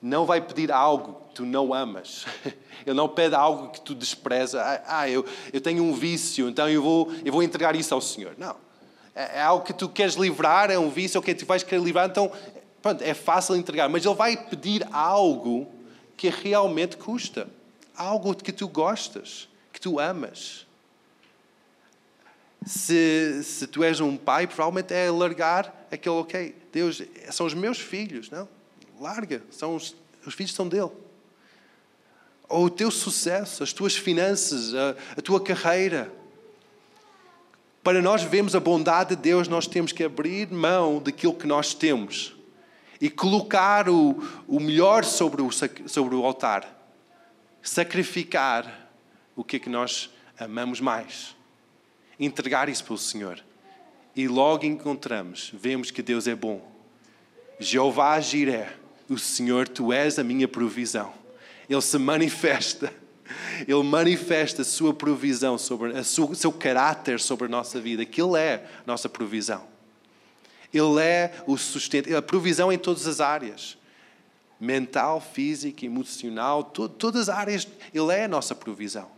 não 0.00 0.24
vai 0.24 0.40
pedir 0.40 0.70
algo 0.70 1.20
que 1.28 1.36
tu 1.36 1.44
não 1.44 1.72
amas. 1.72 2.26
Ele 2.86 2.96
não 2.96 3.08
pede 3.08 3.34
algo 3.34 3.70
que 3.70 3.80
tu 3.80 3.94
despreza. 3.94 4.62
Ah, 4.62 5.00
ah, 5.00 5.10
eu, 5.10 5.24
eu 5.52 5.60
tenho 5.60 5.82
um 5.82 5.92
vício, 5.92 6.48
então 6.48 6.68
eu 6.68 6.82
vou, 6.82 7.12
eu 7.24 7.32
vou 7.32 7.42
entregar 7.42 7.74
isso 7.74 7.94
ao 7.94 8.00
Senhor. 8.00 8.34
Não. 8.38 8.56
É, 9.14 9.38
é 9.38 9.42
algo 9.42 9.64
que 9.64 9.72
tu 9.72 9.88
queres 9.88 10.14
livrar, 10.14 10.70
é 10.70 10.78
um 10.78 10.90
vício, 10.90 11.18
ok, 11.18 11.34
tu 11.34 11.46
vais 11.46 11.62
querer 11.62 11.82
livrar, 11.82 12.08
então 12.08 12.30
pronto, 12.80 13.02
é 13.02 13.14
fácil 13.14 13.56
entregar. 13.56 13.88
Mas 13.88 14.04
Ele 14.04 14.14
vai 14.14 14.36
pedir 14.36 14.86
algo 14.92 15.66
que 16.16 16.28
realmente 16.28 16.96
custa 16.96 17.48
algo 17.96 18.34
que 18.34 18.52
tu 18.52 18.68
gostas, 18.68 19.48
que 19.72 19.80
tu 19.80 19.98
amas. 19.98 20.66
Se, 22.64 23.42
se 23.42 23.66
tu 23.66 23.82
és 23.82 24.00
um 24.00 24.16
pai, 24.16 24.46
provavelmente 24.46 24.92
é 24.92 25.10
largar 25.10 25.86
aquele, 25.90 26.16
ok, 26.16 26.54
Deus, 26.72 27.02
são 27.30 27.46
os 27.46 27.54
meus 27.54 27.78
filhos, 27.78 28.28
não? 28.30 28.48
Larga, 29.00 29.42
são 29.50 29.76
os, 29.76 29.94
os 30.24 30.34
filhos 30.34 30.54
são 30.54 30.68
dele. 30.68 30.90
Ou 32.48 32.66
o 32.66 32.70
teu 32.70 32.90
sucesso, 32.90 33.62
as 33.62 33.72
tuas 33.72 33.96
finanças, 33.96 34.74
a, 34.74 34.96
a 35.16 35.22
tua 35.22 35.40
carreira. 35.40 36.12
Para 37.82 38.00
nós 38.00 38.22
vermos 38.22 38.54
a 38.54 38.60
bondade 38.60 39.16
de 39.16 39.22
Deus, 39.22 39.48
nós 39.48 39.66
temos 39.66 39.92
que 39.92 40.04
abrir 40.04 40.50
mão 40.50 41.00
daquilo 41.00 41.34
que 41.34 41.46
nós 41.46 41.74
temos 41.74 42.34
e 43.00 43.10
colocar 43.10 43.88
o, 43.88 44.22
o 44.48 44.58
melhor 44.58 45.04
sobre 45.04 45.42
o, 45.42 45.50
sobre 45.52 46.14
o 46.14 46.24
altar 46.24 46.76
sacrificar 47.68 48.88
o 49.34 49.44
que 49.44 49.56
é 49.56 49.58
que 49.58 49.68
nós 49.68 50.10
amamos 50.38 50.80
mais. 50.80 51.36
Entregar 52.18 52.68
isso 52.68 52.84
para 52.84 52.94
o 52.94 52.98
Senhor. 52.98 53.44
E 54.14 54.28
logo 54.28 54.64
encontramos, 54.64 55.52
vemos 55.52 55.90
que 55.90 56.00
Deus 56.00 56.26
é 56.26 56.34
bom. 56.34 56.72
Jeová 57.58 58.18
Jiré, 58.20 58.74
o 59.08 59.18
Senhor, 59.18 59.68
tu 59.68 59.92
és 59.92 60.18
a 60.18 60.24
minha 60.24 60.48
provisão. 60.48 61.12
Ele 61.68 61.80
se 61.80 61.98
manifesta. 61.98 62.92
Ele 63.66 63.82
manifesta 63.82 64.62
a 64.62 64.64
sua 64.64 64.94
provisão 64.94 65.58
sobre 65.58 65.90
o 65.90 66.34
seu 66.34 66.52
caráter 66.52 67.18
sobre 67.18 67.46
a 67.46 67.48
nossa 67.48 67.80
vida, 67.80 68.04
que 68.04 68.22
Ele 68.22 68.38
é 68.38 68.64
a 68.84 68.86
nossa 68.86 69.08
provisão. 69.08 69.66
Ele 70.72 71.00
é 71.00 71.32
o 71.46 71.56
sustento, 71.56 72.14
a 72.14 72.22
provisão 72.22 72.72
em 72.72 72.78
todas 72.78 73.06
as 73.06 73.20
áreas 73.20 73.76
mental, 74.58 75.20
física, 75.20 75.84
emocional, 75.84 76.64
todas 76.64 77.28
as 77.28 77.36
áreas, 77.36 77.68
Ele 77.92 78.12
é 78.12 78.24
a 78.24 78.28
nossa 78.28 78.54
provisão. 78.54 79.10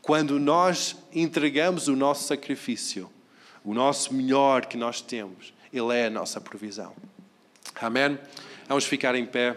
Quando 0.00 0.38
nós 0.38 0.96
entregamos 1.12 1.88
o 1.88 1.96
nosso 1.96 2.24
sacrifício, 2.24 3.10
o 3.64 3.74
nosso 3.74 4.14
melhor 4.14 4.66
que 4.66 4.76
nós 4.76 5.00
temos, 5.00 5.52
Ele 5.72 5.94
é 5.94 6.06
a 6.06 6.10
nossa 6.10 6.40
provisão. 6.40 6.94
Amém? 7.80 8.18
Vamos 8.68 8.84
ficar 8.84 9.14
em 9.14 9.24
pé. 9.24 9.56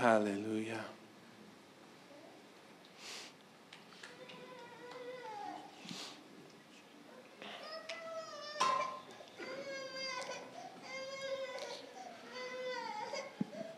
Aleluia. 0.00 0.78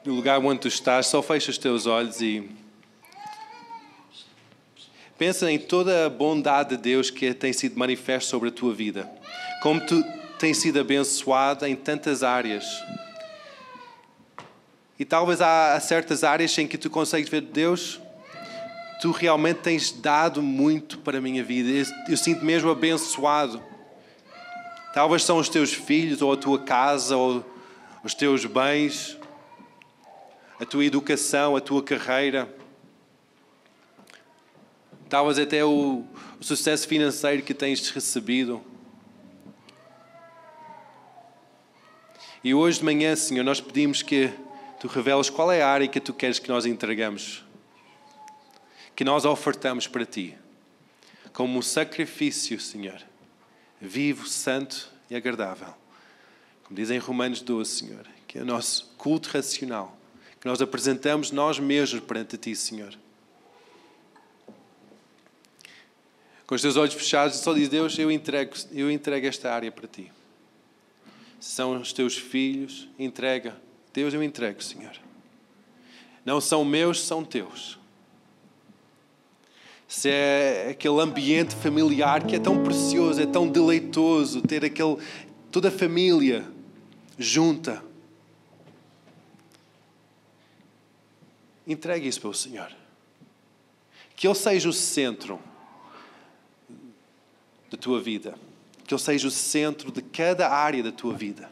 No 0.05 0.14
lugar 0.14 0.39
onde 0.41 0.61
tu 0.61 0.68
estás, 0.68 1.07
só 1.07 1.22
fecha 1.22 1.51
os 1.51 1.57
teus 1.57 1.87
olhos 1.87 2.20
e 2.20 2.51
pensa 5.16 5.51
em 5.51 5.59
toda 5.59 6.05
a 6.05 6.11
bondade 6.11 6.76
de 6.76 6.83
Deus 6.83 7.11
que 7.11 7.33
tem 7.33 7.53
sido 7.55 7.79
manifesta 7.79 8.29
sobre 8.29 8.51
a 8.51 8.53
tua 8.53 8.74
vida. 8.74 9.11
Como 9.62 9.85
tu 9.87 10.18
tens 10.39 10.59
sido 10.59 10.78
abençoado 10.80 11.66
em 11.66 11.74
tantas 11.74 12.22
áreas. 12.22 12.64
E 14.99 15.05
talvez 15.05 15.41
há 15.41 15.78
certas 15.80 16.24
áreas 16.24 16.57
em 16.59 16.66
que 16.66 16.78
tu 16.78 16.91
consegues 16.91 17.28
ver, 17.28 17.43
Deus, 17.43 18.01
tu 19.01 19.12
realmente 19.12 19.59
tens 19.59 19.93
dado 19.93 20.43
muito 20.43 20.99
para 20.99 21.18
a 21.18 21.20
minha 21.20 21.45
vida. 21.45 21.89
Eu, 22.09 22.16
sinto 22.16 22.45
mesmo 22.45 22.70
abençoado. 22.70 23.62
Talvez 24.93 25.22
são 25.22 25.39
os 25.39 25.49
teus 25.49 25.72
filhos, 25.72 26.20
ou 26.20 26.32
a 26.32 26.36
tua 26.36 26.59
casa, 26.59 27.16
ou 27.16 27.45
os 28.03 28.14
teus 28.14 28.45
bens, 28.45 29.16
a 30.59 30.64
tua 30.64 30.84
educação, 30.84 31.55
a 31.55 31.61
tua 31.61 31.82
carreira. 31.82 32.53
Talvez 35.09 35.39
até 35.39 35.64
o 35.64 36.05
sucesso 36.41 36.89
financeiro 36.89 37.43
que 37.43 37.55
tens 37.55 37.89
recebido. 37.91 38.61
E 42.43 42.55
hoje 42.55 42.78
de 42.78 42.84
manhã, 42.84 43.16
Senhor, 43.16 43.43
nós 43.43 43.61
pedimos 43.61 44.01
que 44.01 44.32
tu 44.78 44.86
reveles 44.86 45.28
qual 45.28 45.51
é 45.51 45.61
a 45.61 45.68
área 45.68 45.89
que 45.89 45.99
tu 45.99 46.14
queres 46.14 46.39
que 46.39 46.49
nós 46.49 46.66
entregamos, 46.66 47.45
que 48.95 49.03
nós 49.03 49.24
ofertamos 49.24 49.89
para 49.89 50.07
ti, 50.07 50.36
como 51.32 51.59
um 51.59 51.62
sacrifício, 51.62 52.61
Senhor, 52.61 53.03
vivo, 53.80 54.26
santo 54.28 54.89
e 55.11 55.16
agradável. 55.16 55.74
Como 56.62 56.76
diz 56.76 56.91
em 56.91 56.99
Romanos 56.99 57.41
12, 57.41 57.70
Senhor, 57.70 58.07
que 58.28 58.39
é 58.39 58.43
o 58.43 58.45
nosso 58.45 58.95
culto 58.97 59.30
racional, 59.30 59.99
que 60.41 60.47
nós 60.47 60.62
apresentamos 60.62 61.32
nós 61.32 61.59
mesmos 61.59 62.01
perante 62.03 62.36
ti, 62.36 62.55
Senhor. 62.55 62.95
Com 66.47 66.55
os 66.55 66.62
teus 66.62 66.76
olhos 66.76 66.95
fechados, 66.95 67.36
só 67.39 67.53
diz 67.53 67.68
Deus: 67.68 67.99
Eu 67.99 68.11
entrego, 68.11 68.55
eu 68.72 68.91
entrego 68.91 69.26
esta 69.26 69.53
área 69.53 69.72
para 69.72 69.89
ti. 69.89 70.11
São 71.41 71.80
os 71.80 71.93
teus 71.93 72.16
filhos, 72.16 72.89
entrega 72.99 73.57
Deus, 73.99 74.14
eu 74.14 74.22
entrego, 74.22 74.62
Senhor. 74.62 74.93
Não 76.24 76.41
são 76.41 76.64
meus, 76.64 77.03
são 77.03 77.24
teus. 77.24 77.78
Se 79.89 80.09
é 80.09 80.68
aquele 80.70 81.01
ambiente 81.01 81.57
familiar 81.57 82.24
que 82.24 82.36
é 82.36 82.39
tão 82.39 82.62
precioso, 82.62 83.20
é 83.20 83.26
tão 83.26 83.49
deleitoso, 83.49 84.41
ter 84.41 84.64
aquele, 84.64 84.99
toda 85.51 85.66
a 85.66 85.72
família 85.72 86.47
junta. 87.18 87.82
Entregue 91.66 92.07
isso 92.07 92.20
para 92.20 92.30
o 92.30 92.34
Senhor. 92.34 92.70
Que 94.14 94.28
Ele 94.28 94.34
seja 94.36 94.68
o 94.68 94.72
centro 94.72 95.41
da 97.68 97.76
tua 97.76 98.01
vida. 98.01 98.39
Que 98.89 98.95
Ele 98.95 99.01
seja 99.01 99.28
o 99.28 99.30
centro 99.30 99.93
de 99.93 100.03
cada 100.03 100.49
área 100.49 100.82
da 100.82 100.91
tua 100.91 101.14
vida 101.14 101.49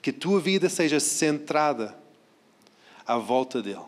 que 0.00 0.10
a 0.10 0.12
tua 0.12 0.40
vida 0.40 0.68
seja 0.68 1.00
centrada 1.00 1.96
à 3.06 3.18
volta 3.18 3.60
dele. 3.60 3.84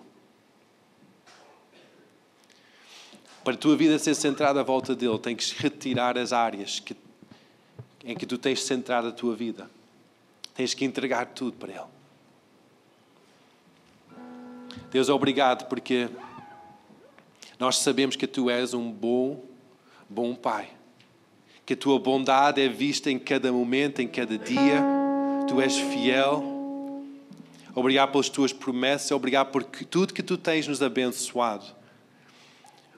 Para 3.44 3.54
a 3.54 3.56
tua 3.56 3.76
vida 3.76 3.98
ser 3.98 4.14
centrada 4.14 4.60
à 4.60 4.62
volta 4.62 4.94
dele, 4.94 5.18
tens 5.18 5.52
que 5.52 5.62
retirar 5.62 6.18
as 6.18 6.32
áreas 6.32 6.78
que, 6.80 6.94
em 8.04 8.16
que 8.16 8.26
tu 8.26 8.36
tens 8.36 8.62
centrado 8.62 9.08
a 9.08 9.12
tua 9.12 9.34
vida. 9.34 9.70
Tens 10.54 10.74
que 10.74 10.84
entregar 10.84 11.26
tudo 11.26 11.56
para 11.56 11.72
ele. 11.72 11.80
Deus, 14.90 15.08
obrigado 15.08 15.68
porque 15.68 16.10
nós 17.58 17.78
sabemos 17.78 18.16
que 18.16 18.26
tu 18.26 18.50
és 18.50 18.74
um 18.74 18.90
bom, 18.90 19.42
bom 20.08 20.34
Pai. 20.34 20.79
Que 21.70 21.74
a 21.74 21.76
tua 21.76 22.00
bondade 22.00 22.60
é 22.60 22.68
vista 22.68 23.12
em 23.12 23.16
cada 23.16 23.52
momento, 23.52 24.02
em 24.02 24.08
cada 24.08 24.36
dia 24.36 24.82
tu 25.46 25.60
és 25.60 25.78
fiel. 25.78 26.42
Obrigado 27.76 28.10
pelas 28.10 28.28
tuas 28.28 28.52
promessas, 28.52 29.12
obrigado 29.12 29.52
por 29.52 29.62
tudo 29.62 30.12
que 30.12 30.20
tu 30.20 30.36
tens 30.36 30.66
nos 30.66 30.82
abençoado. 30.82 31.64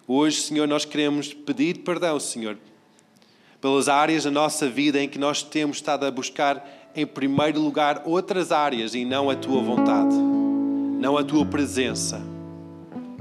Hoje, 0.09 0.41
Senhor, 0.41 0.67
nós 0.67 0.87
queremos 0.87 1.35
pedir 1.35 1.81
perdão, 1.81 2.19
Senhor, 2.19 2.57
pelas 3.61 3.91
áreas 3.91 4.25
da 4.25 4.31
nossa 4.31 4.67
vida 4.71 4.99
em 4.99 5.07
que 5.07 5.19
nós 5.19 5.43
temos 5.43 5.77
estado 5.77 6.07
a 6.07 6.11
buscar, 6.11 6.67
em 6.97 7.07
primeiro 7.07 7.61
lugar, 7.61 8.01
outras 8.07 8.51
áreas 8.51 8.95
e 8.95 9.05
não 9.05 9.29
a 9.29 9.37
tua 9.37 9.61
vontade, 9.61 10.17
não 10.17 11.19
a 11.19 11.23
tua 11.23 11.45
presença, 11.45 12.23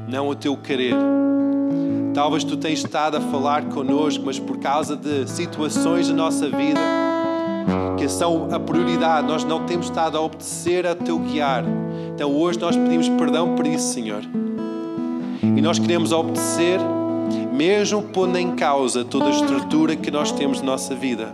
não 0.07 0.29
o 0.29 0.33
teu 0.33 0.55
querer. 0.55 0.95
Talvez 2.13 2.43
tu 2.43 2.57
tenhas 2.57 2.79
estado 2.79 3.15
a 3.15 3.21
falar 3.21 3.65
connosco, 3.65 4.23
mas 4.25 4.37
por 4.37 4.57
causa 4.57 4.97
de 4.97 5.29
situações 5.29 6.09
da 6.09 6.13
nossa 6.13 6.49
vida, 6.49 6.79
que 7.97 8.09
são 8.09 8.49
a 8.51 8.59
prioridade. 8.59 9.27
Nós 9.27 9.45
não 9.45 9.65
temos 9.65 9.85
estado 9.85 10.17
a 10.17 10.21
obedecer 10.21 10.85
a 10.85 10.93
teu 10.93 11.17
guiar. 11.19 11.63
Então 12.13 12.35
hoje 12.35 12.59
nós 12.59 12.75
pedimos 12.75 13.07
perdão 13.09 13.55
por 13.55 13.65
isso, 13.65 13.93
Senhor. 13.93 14.21
E 15.41 15.61
nós 15.61 15.79
queremos 15.79 16.11
obedecer, 16.11 16.79
mesmo 17.53 18.03
pondo 18.03 18.37
em 18.37 18.55
causa 18.55 19.05
toda 19.05 19.27
a 19.27 19.31
estrutura 19.31 19.95
que 19.95 20.11
nós 20.11 20.33
temos 20.33 20.59
na 20.59 20.73
nossa 20.73 20.93
vida. 20.93 21.33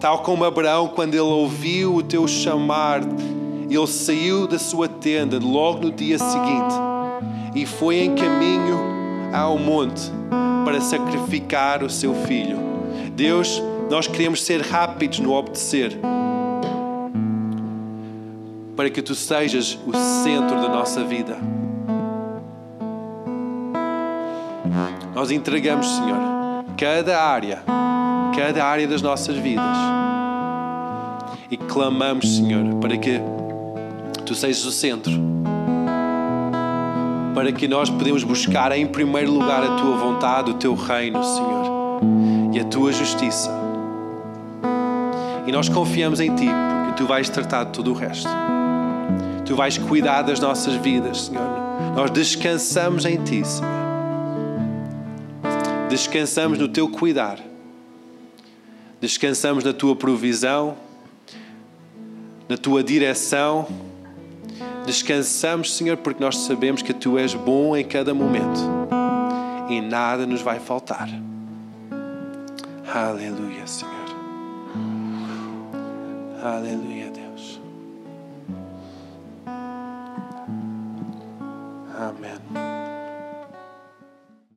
Tal 0.00 0.20
como 0.20 0.44
Abraão, 0.44 0.88
quando 0.88 1.14
ele 1.14 1.20
ouviu 1.20 1.96
o 1.96 2.02
teu 2.02 2.26
chamar, 2.26 3.02
ele 3.68 3.86
saiu 3.86 4.46
da 4.46 4.58
sua 4.58 4.88
tenda 4.88 5.38
logo 5.38 5.82
no 5.82 5.90
dia 5.90 6.18
seguinte 6.18 6.74
e 7.54 7.66
foi 7.66 7.96
em 7.96 8.14
caminho 8.14 8.97
ao 9.32 9.58
monte 9.58 10.10
para 10.64 10.80
sacrificar 10.80 11.82
o 11.82 11.90
seu 11.90 12.14
filho. 12.14 12.58
Deus 13.14 13.62
nós 13.90 14.06
queremos 14.06 14.42
ser 14.42 14.60
rápidos 14.60 15.18
no 15.18 15.32
obedecer. 15.32 15.98
Para 18.76 18.90
que 18.90 19.02
tu 19.02 19.14
sejas 19.14 19.78
o 19.86 19.92
centro 20.24 20.60
da 20.60 20.68
nossa 20.68 21.02
vida. 21.02 21.36
Nós 25.14 25.32
entregamos, 25.32 25.88
Senhor, 25.88 26.18
cada 26.76 27.20
área, 27.20 27.64
cada 28.36 28.64
área 28.64 28.86
das 28.86 29.02
nossas 29.02 29.36
vidas. 29.36 29.76
E 31.50 31.56
clamamos, 31.56 32.36
Senhor, 32.36 32.76
para 32.76 32.96
que 32.96 33.20
tu 34.24 34.34
sejas 34.34 34.64
o 34.64 34.70
centro. 34.70 35.12
Para 37.38 37.52
que 37.52 37.68
nós 37.68 37.88
podemos 37.88 38.24
buscar 38.24 38.72
em 38.72 38.84
primeiro 38.84 39.30
lugar 39.30 39.62
a 39.62 39.76
tua 39.76 39.96
vontade, 39.96 40.50
o 40.50 40.54
teu 40.54 40.74
reino, 40.74 41.22
Senhor, 41.22 42.00
e 42.52 42.58
a 42.58 42.64
tua 42.64 42.92
justiça. 42.92 43.48
E 45.46 45.52
nós 45.52 45.68
confiamos 45.68 46.18
em 46.18 46.34
Ti, 46.34 46.48
porque 46.84 47.00
Tu 47.00 47.06
vais 47.06 47.28
tratar 47.28 47.62
de 47.62 47.70
tudo 47.70 47.92
o 47.92 47.94
resto. 47.94 48.28
Tu 49.46 49.54
vais 49.54 49.78
cuidar 49.78 50.22
das 50.22 50.40
nossas 50.40 50.74
vidas, 50.74 51.26
Senhor. 51.26 51.48
Nós 51.94 52.10
descansamos 52.10 53.04
em 53.04 53.22
Ti, 53.22 53.44
Senhor. 53.46 53.70
Descansamos 55.88 56.58
no 56.58 56.66
Teu 56.66 56.88
cuidar. 56.88 57.38
Descansamos 59.00 59.62
na 59.62 59.72
Tua 59.72 59.94
provisão, 59.94 60.76
na 62.48 62.56
Tua 62.56 62.82
direção. 62.82 63.64
Descansamos, 64.88 65.76
Senhor, 65.76 65.98
porque 65.98 66.24
nós 66.24 66.34
sabemos 66.34 66.80
que 66.80 66.94
Tu 66.94 67.18
és 67.18 67.34
bom 67.34 67.76
em 67.76 67.84
cada 67.84 68.14
momento 68.14 68.58
e 69.68 69.82
nada 69.82 70.26
nos 70.26 70.40
vai 70.40 70.58
faltar. 70.58 71.10
Aleluia, 72.90 73.66
Senhor. 73.66 73.92
Aleluia, 76.42 77.10
Deus. 77.10 77.60
Amém. 81.94 82.77